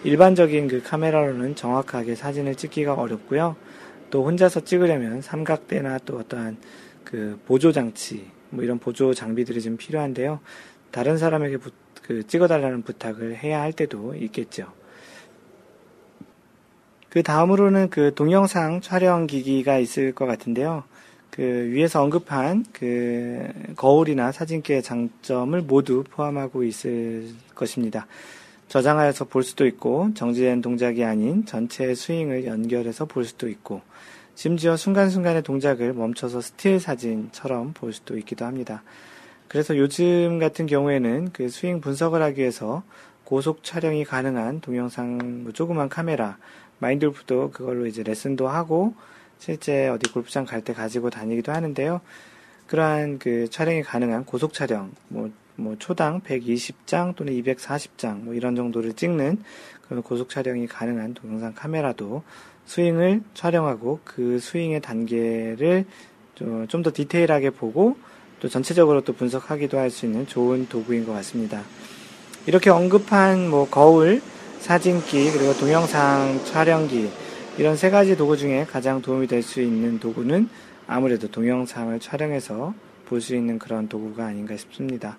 [0.04, 3.56] 일반적인 그 카메라로는 정확하게 사진을 찍기가 어렵고요.
[4.08, 6.56] 또 혼자서 찍으려면 삼각대나 또 어떠한
[7.04, 10.40] 그 보조 장치, 뭐 이런 보조 장비들이 좀 필요한데요.
[10.90, 14.72] 다른 사람에게 부, 그 찍어달라는 부탁을 해야 할 때도 있겠죠.
[17.08, 20.84] 그 다음으로는 그 동영상 촬영 기기가 있을 것 같은데요.
[21.30, 28.06] 그 위에서 언급한 그 거울이나 사진기의 장점을 모두 포함하고 있을 것입니다.
[28.68, 33.82] 저장하여서 볼 수도 있고 정지된 동작이 아닌 전체 스윙을 연결해서 볼 수도 있고
[34.34, 38.82] 심지어 순간순간의 동작을 멈춰서 스틸 사진처럼 볼 수도 있기도 합니다.
[39.48, 42.82] 그래서 요즘 같은 경우에는 그 스윙 분석을 하기 위해서
[43.24, 46.38] 고속 촬영이 가능한 동영상 뭐 조그만 카메라
[46.78, 48.94] 마인드골프도 그걸로 이제 레슨도 하고
[49.38, 52.00] 실제 어디 골프장 갈 때 가지고 다니기도 하는데요.
[52.66, 58.92] 그러한 그 촬영이 가능한 고속 촬영 뭐 뭐 초당 120장 또는 240장 뭐 이런 정도를
[58.92, 59.42] 찍는
[59.88, 62.22] 그런 고속 촬영이 가능한 동영상 카메라도
[62.66, 65.86] 스윙을 촬영하고 그 스윙의 단계를
[66.68, 67.96] 좀더 디테일하게 보고
[68.40, 71.62] 또 전체적으로 또 분석하기도 할 수 있는 좋은 도구인 것 같습니다.
[72.46, 74.20] 이렇게 언급한 뭐 거울,
[74.66, 77.08] 사진기, 그리고 동영상 촬영기,
[77.56, 80.48] 이런 세 가지 도구 중에 가장 도움이 될 수 있는 도구는
[80.88, 82.74] 아무래도 동영상을 촬영해서
[83.08, 85.18] 볼 수 있는 그런 도구가 아닌가 싶습니다.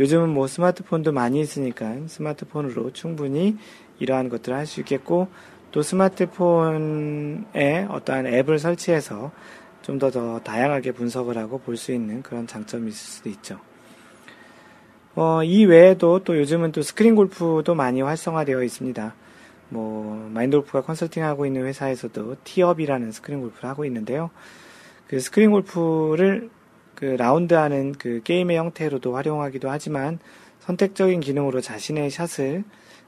[0.00, 3.58] 요즘은 뭐 스마트폰도 많이 있으니까 스마트폰으로 충분히
[3.98, 5.28] 이러한 것들을 할 수 있겠고
[5.72, 9.30] 또 스마트폰에 어떠한 앱을 설치해서
[9.82, 13.60] 좀 더 더 다양하게 분석을 하고 볼 수 있는 그런 장점이 있을 수도 있죠.
[15.16, 19.14] 어, 이 외에도 또 요즘은 또 스크린 골프도 많이 활성화되어 있습니다.
[19.70, 24.28] 뭐 마인드 골프가 컨설팅하고 있는 회사에서도 티업이라는 스크린 골프를 하고 있는데요.
[25.08, 26.50] 그 스크린 골프를
[26.94, 30.18] 그 라운드하는 그 게임의 형태로도 활용하기도 하지만
[30.60, 32.64] 선택적인 기능으로 자신의 샷을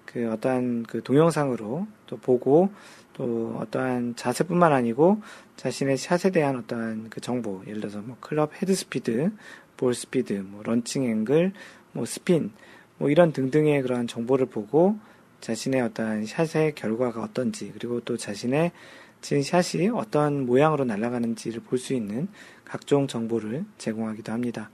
[0.06, 2.70] 그 어떠한 그 동영상으로 또 보고
[3.12, 5.20] 또 어떠한 자세뿐만 아니고
[5.56, 9.30] 자신의 샷에 대한 어떠한 그 정보 예를 들어서 뭐 클럽 헤드 스피드,
[9.76, 11.52] 볼 스피드, 뭐 launching angle,
[11.92, 12.50] 뭐 스핀
[12.98, 14.96] 뭐 이런 등등의 그러한 정보를 보고
[15.40, 18.72] 자신의 어떠한 샷의 결과가 어떤지 그리고 또 자신의
[19.20, 22.28] 진 샷이 어떤 모양으로 날아가는지를 볼 수 있는
[22.64, 24.70] 각종 정보를 제공하기도 합니다.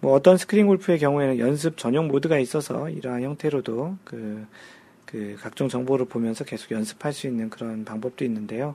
[0.00, 4.46] 뭐 어떤 스크린 골프의 경우에는 연습 전용 모드가 있어서 이러한 형태로도 그,
[5.06, 8.74] 그 각종 정보를 보면서 계속 연습할 수 있는 그런 방법도 있는데요.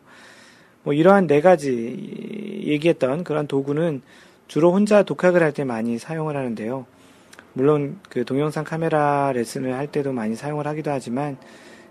[0.83, 4.01] 뭐 이러한 네 가지 얘기했던 그런 도구는
[4.47, 6.85] 주로 혼자 독학을 할 때 많이 사용을 하는데요.
[7.53, 11.37] 물론 그 동영상 카메라 레슨을 할 때도 많이 사용을 하기도 하지만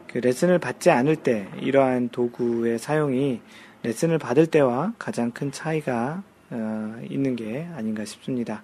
[0.06, 3.40] 그 레슨을 받지 않을 때 이러한 도구의 사용이
[3.82, 8.62] 레슨을 받을 때와 가장 큰 차이가 어, 있는 게 아닌가 싶습니다.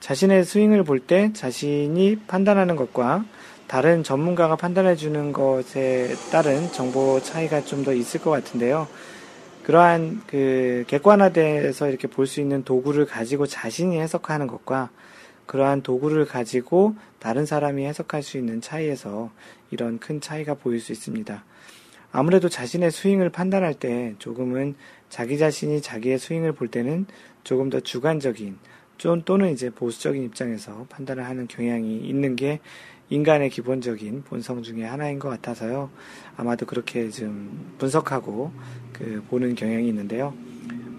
[0.00, 3.24] 자신의 스윙을 볼 때 자신이 판단하는 것과
[3.66, 8.86] 다른 전문가가 판단해 주는 것에 따른 정보 차이가 좀 더 있을 것 같은데요.
[9.64, 14.90] 그러한 그 객관화돼서 이렇게 볼 수 있는 도구를 가지고 자신이 해석하는 것과
[15.46, 19.30] 그러한 도구를 가지고 다른 사람이 해석할 수 있는 차이에서
[19.70, 21.44] 이런 큰 차이가 보일 수 있습니다.
[22.12, 24.74] 아무래도 자신의 스윙을 판단할 때 조금은
[25.08, 27.06] 자기 자신이 자기의 스윙을 볼 때는
[27.42, 28.58] 조금 더 주관적인
[28.98, 32.60] 좀 또는 이제 보수적인 입장에서 판단을 하는 경향이 있는 게
[33.08, 35.90] 인간의 기본적인 본성 중의 하나인 것 같아서요.
[36.36, 38.52] 아마도 그렇게 좀 분석하고
[38.92, 40.34] 그 보는 경향이 있는데요.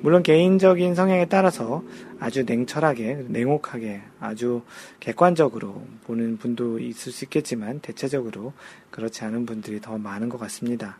[0.03, 1.81] 물론 개인적인 성향에 따라서
[2.19, 4.61] 아주 냉철하게, 냉혹하게, 아주
[4.99, 8.51] 객관적으로 보는 분도 있을 수 있겠지만 대체적으로
[8.91, 10.97] 그렇지 않은 분들이 더 많은 것 같습니다.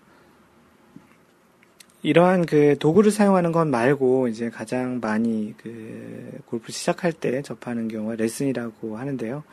[2.01, 8.15] 이러한 그 도구를 사용하는 것 말고 이제 가장 많이 그 골프 시작할 때 접하는 경우가
[8.15, 9.43] 레슨이라고 하는데요.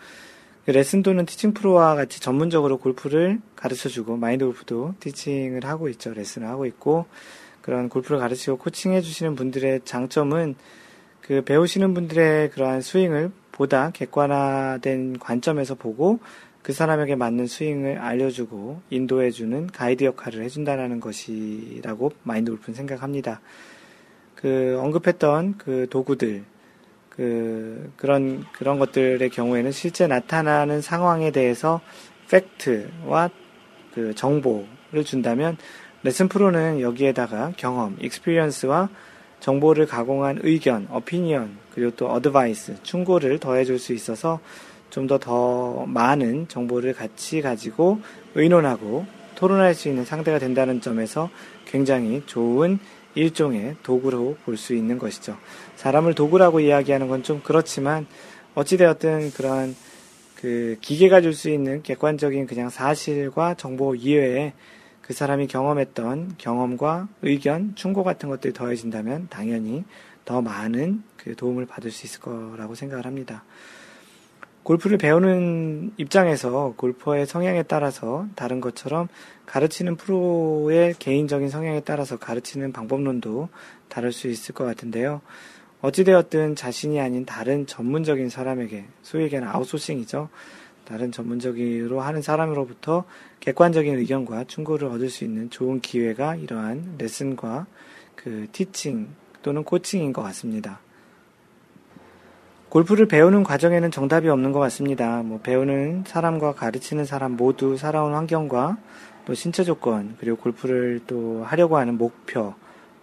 [0.65, 6.15] 그 레슨 또는 티칭 프로와 같이 전문적으로 골프를 가르쳐 주고 마인드 골프도 티칭을 하고 있죠.
[6.15, 7.07] 레슨을 하고 있고
[7.63, 10.55] 그런 골프를 가르치고 코칭해 주시는 분들의 장점은
[11.21, 16.19] 그 배우시는 분들의 그러한 스윙을 보다 객관화된 관점에서 보고
[16.63, 23.41] 그 사람에게 맞는 스윙을 알려주고 인도해주는 가이드 역할을 해준다는 것이라고 마인드 골프는 생각합니다.
[24.35, 26.45] 그 언급했던 그 도구들,
[27.11, 31.81] 그 그런 그런 것들의 경우에는 실제 나타나는 상황에 대해서
[32.31, 33.31] 팩트와
[33.95, 35.57] 그 정보를 준다면
[36.03, 38.89] 레슨 프로는 여기에다가 경험, experience와
[39.41, 44.41] 정보를 가공한 의견, 어피니언, 그리고 또 어드바이스, 충고를 더해줄 수 있어서
[44.91, 48.01] 좀 더더 더 많은 정보를 같이 가지고
[48.35, 51.31] 의논하고 토론할 수 있는 상대가 된다는 점에서
[51.67, 52.79] 굉장히 좋은
[53.15, 55.37] 일종의 도구로 볼 수 있는 것이죠.
[55.77, 58.07] 사람을 도구라고 이야기하는 건 좀 그렇지만
[58.55, 59.75] 어찌되었든 그런
[60.35, 64.53] 그 기계가 줄 수 있는 객관적인 그냥 사실과 정보 이외에
[65.11, 69.83] 그 사람이 경험했던 경험과 의견, 충고 같은 것들이 더해진다면 당연히
[70.25, 73.43] 더 많은 그 도움을 받을 수 있을 거라고 생각을 합니다.
[74.63, 79.09] 골프를 배우는 입장에서 골퍼의 성향에 따라서 다른 것처럼
[79.47, 83.49] 가르치는 프로의 개인적인 성향에 따라서 가르치는 방법론도
[83.89, 85.23] 다를 수 있을 것 같은데요.
[85.81, 90.29] 어찌되었든 자신이 아닌 다른 전문적인 사람에게, 소위 얘기하는 아웃소싱이죠.
[90.91, 93.05] 다른 전문적으로 하는 사람으로부터
[93.39, 97.67] 객관적인 의견과 충고를 얻을 수 있는 좋은 기회가 이러한 레슨과
[98.17, 99.07] 그 티칭
[99.41, 100.81] 또는 코칭인 것 같습니다.
[102.71, 105.23] 골프를 배우는 과정에는 정답이 없는 것 같습니다.
[105.23, 108.77] 뭐 배우는 사람과 가르치는 사람 모두 살아온 환경과
[109.27, 112.55] 또 신체 조건 그리고 골프를 또 하려고 하는 목표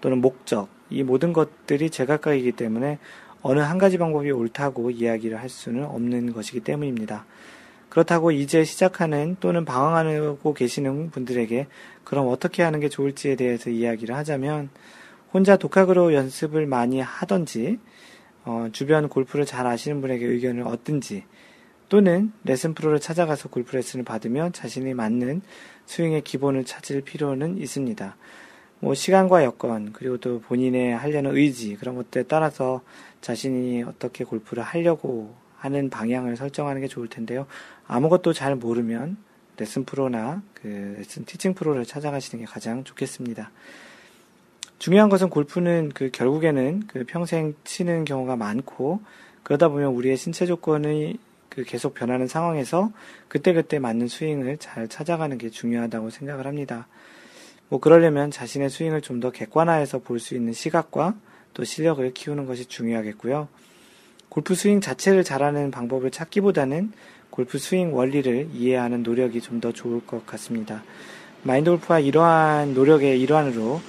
[0.01, 2.99] 또는 목적 이 모든 것들이 제각각이기 때문에
[3.41, 7.25] 어느 한 가지 방법이 옳다고 이야기를 할 수는 없는 것이기 때문입니다.
[7.97, 11.65] 그렇다고 이제 시작하는 또는 방황하고 계시는 분들에게
[12.03, 14.69] 그럼 어떻게 하는 게 좋을지에 대해서 이야기를 하자면
[15.33, 17.79] 혼자 독학으로 연습을 많이 하던지
[18.45, 21.23] 어, 주변 골프를 잘 아시는 분에게 의견을 얻든지
[21.89, 25.41] 또는 레슨 프로를 찾아가서 골프 레슨을 받으며 자신이 맞는
[25.87, 28.15] 스윙의 기본을 찾을 필요는 있습니다.
[28.79, 32.81] 뭐 시간과 여건 그리고 또 본인의 하려는 의지 그런 것들에 따라서
[33.21, 37.47] 자신이 어떻게 골프를 하려고 하는 방향을 설정하는 게 좋을 텐데요.
[37.88, 39.17] 아무것도 잘 모르면
[39.57, 43.51] 레슨 프로나 그 레슨 티칭 프로를 찾아가시는 게 가장 좋겠습니다.
[44.79, 49.01] 중요한 것은 골프는 그 결국에는 그 평생 치는 경우가 많고
[49.43, 51.17] 그러다 보면 우리의 신체 조건이
[51.49, 52.91] 그 계속 변하는 상황에서
[53.29, 56.88] 그때그때 맞는 스윙을 잘 찾아가는 게 중요하다고 생각을 합니다.
[57.69, 61.15] 뭐 그러려면 자신의 스윙을 좀 더 객관화해서 볼 수 있는 시각과
[61.55, 63.47] 또 실력을 키우는 것이 중요하겠고요.
[64.29, 66.91] 골프 스윙 자체를 잘하는 방법을 찾기보다는
[67.38, 70.83] 골프 스윙 원리를 이해하는 노력이 좀 더 좋을 것 같습니다.
[71.43, 73.79] 마인드 골프와 이러한 노력의 일환으로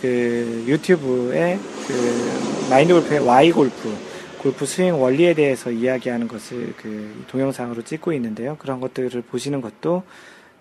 [0.00, 3.92] 그 유튜브에 그 마인드 골프의 Why 골프
[4.38, 8.56] 골프 스윙 원리에 대해서 이야기하는 것을 그 동영상으로 찍고 있는데요.
[8.58, 10.04] 그런 것들을 보시는 것도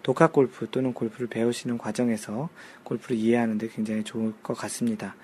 [0.02, 2.50] 독학 골프 또는 골프를 배우시는 과정에서
[2.84, 5.16] 골프를 이해하는데 굉장히 좋을 것 같습니다.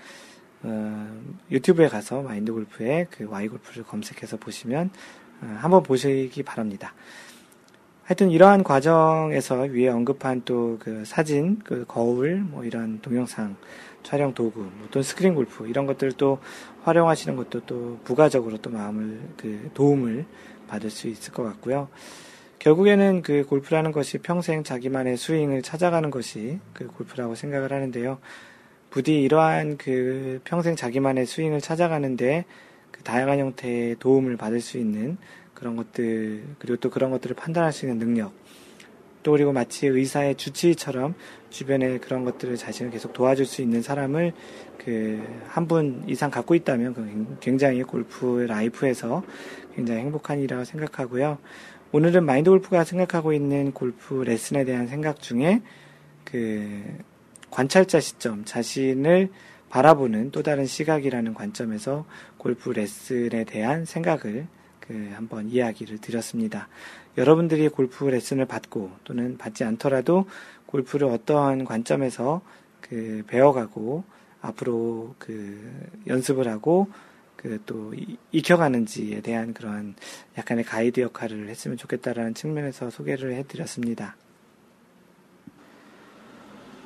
[0.62, 4.90] 어, 유튜브에 가서 마인드 골프의 그 Y 골프를 검색해서 보시면 어,
[5.42, 6.94] 한번 보시기 바랍니다.
[8.04, 13.56] 하여튼 이러한 과정에서 위에 언급한 또 그 사진, 그 거울, 뭐 이런 동영상
[14.02, 16.40] 촬영 도구, 뭐 또는 스크린 골프 이런 것들도
[16.84, 20.26] 활용하시는 것도 또 부가적으로 또 마음을 그 도움을
[20.68, 21.90] 받을 수 있을 것 같고요.
[22.60, 28.20] 결국에는 그 골프라는 것이 평생 자기만의 스윙을 찾아가는 것이 그 골프라고 생각을 하는데요.
[28.90, 32.46] 부디 이러한 그 평생 자기만의 스윙을 찾아가는데
[33.00, 35.18] 그 다양한 형태의 도움을 받을 수 있는
[35.54, 38.34] 그런 것들, 그리고 또 그런 것들을 판단할 수 있는 능력,
[39.24, 41.16] 또 그리고 마치 의사의 주치의처럼
[41.50, 44.34] 주변에 그런 것들을 자신을 계속 도와줄 수 있는 사람을
[44.78, 45.20] 그
[45.50, 49.24] 한 분 이상 갖고 있다면 굉장히 골프 라이프에서
[49.76, 51.38] 굉장히 행복한 일이라고 생각하고요.
[51.92, 55.62] 오늘은 마인드 골프가 생각하고 있는 골프 레슨에 대한 생각 중에
[56.24, 56.82] 그
[57.50, 59.30] 관찰자 시점, 자신을
[59.70, 62.06] 바라보는 또 다른 시각이라는 관점에서
[62.38, 64.48] 골프 레슨에 대한 생각을
[64.80, 66.68] 그 한번 이야기를 드렸습니다.
[67.18, 70.26] 여러분들이 골프 레슨을 받고 또는 받지 않더라도
[70.66, 72.42] 골프를 어떠한 관점에서
[72.82, 74.04] 그 배워가고
[74.42, 76.88] 앞으로 그 연습을 하고
[77.36, 77.94] 그 또
[78.32, 79.96] 익혀가는지에 대한 그러한
[80.38, 84.18] 약간의 가이드 역할을 했으면 좋겠다라는 측면에서 소개를 해드렸습니다.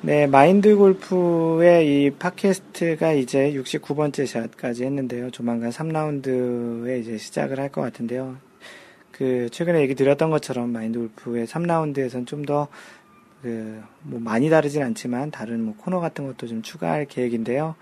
[0.04, 5.30] 네, 마인드 골프의 이 팟캐스트가 이제 69번째 샷까지 했는데요.
[5.30, 8.36] 조만간 3라운드에 이제 시작을 할 것 같은데요.
[9.12, 12.68] 그, 최근에 얘기 드렸던 것처럼 마인드 골프의 3라운드에선 좀 더,
[13.40, 17.74] 그, 뭐 많이 다르진 않지만 다른 뭐 코너 같은 것도 좀 추가할 계획인데요.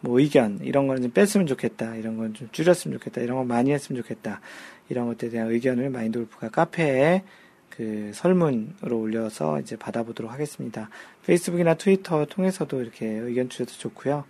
[0.00, 1.94] 뭐 의견, 이런 거는 좀 뺐으면 좋겠다.
[1.94, 3.20] 이런 건 좀 줄였으면 좋겠다.
[3.20, 4.40] 이런 거 많이 했으면 좋겠다.
[4.88, 7.22] 이런 것들에 대한 의견을 마인드 골프가 카페에
[7.70, 10.90] 그 설문으로 올려서 이제 받아보도록 하겠습니다.
[11.24, 14.24] 페이스북이나 트위터 통해서도 이렇게 의견 주셔도 좋고요.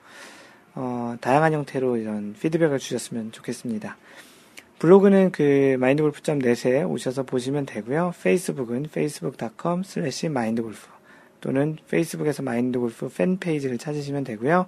[0.74, 3.97] 어, 다양한 형태로 이런 피드백을 주셨으면 좋겠습니다.
[4.78, 5.43] 블로그는 그
[5.74, 8.14] mindgolf.net에 오셔서 보시면 되고요.
[8.22, 10.88] 페이스북은 facebook.com slash mindgolf
[11.41, 14.66] 또는 페이스북에서 마인드골프 팬페이지를 찾으시면 되고요.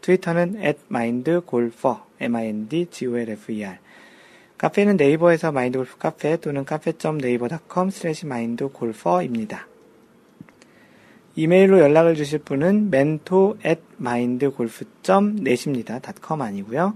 [0.00, 3.78] 트위터는 at mindgolfer, m-i-n-d-g-o-l-f-e-r
[4.60, 9.66] 카페는 네이버에서 마인드골프 카페 또는 cafe.naver.com slash mindgolfer입니다.
[11.34, 16.00] 이메일로 연락을 주실 분은 mentor at mindgolf.net입니다.
[16.22, 16.92] .com 아니고요.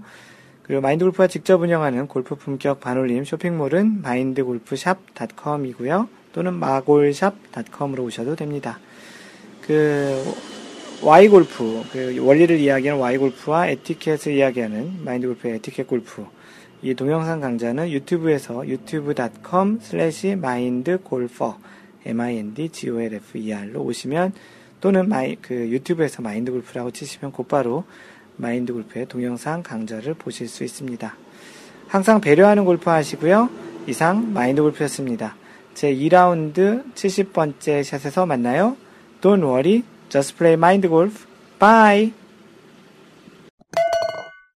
[0.61, 6.07] 그리고 마인드골프가 직접 운영하는 골프 품격 반올림 쇼핑몰은 mindgolfshop.com이고요.
[6.33, 8.77] 또는 마골샵.com으로 오셔도 됩니다.
[9.63, 10.23] 그
[11.01, 16.27] Why골프, 그 원리를 이야기하는 Why골프와 에티켓을 이야기하는 마인드골프의 에티켓 골프
[16.85, 21.55] 이 동영상 강좌는 유튜브에서 youtube.com slash mindgolfer
[22.05, 24.33] m-i-n-d-g-o-l-f-e-r로 오시면
[24.81, 27.85] 또는 마이, 그 유튜브에서 마인드골프라고 치시면 곧바로
[28.35, 31.15] 마인드골프의 동영상 강좌를 보실 수 있습니다.
[31.87, 33.49] 항상 배려하는 골프 하시고요.
[33.87, 35.35] 이상 마인드골프였습니다.
[35.73, 38.77] 제 2라운드 70번째 샷에서 만나요.
[39.21, 41.25] Don't worry, just play mind golf.
[41.57, 42.24] Bye!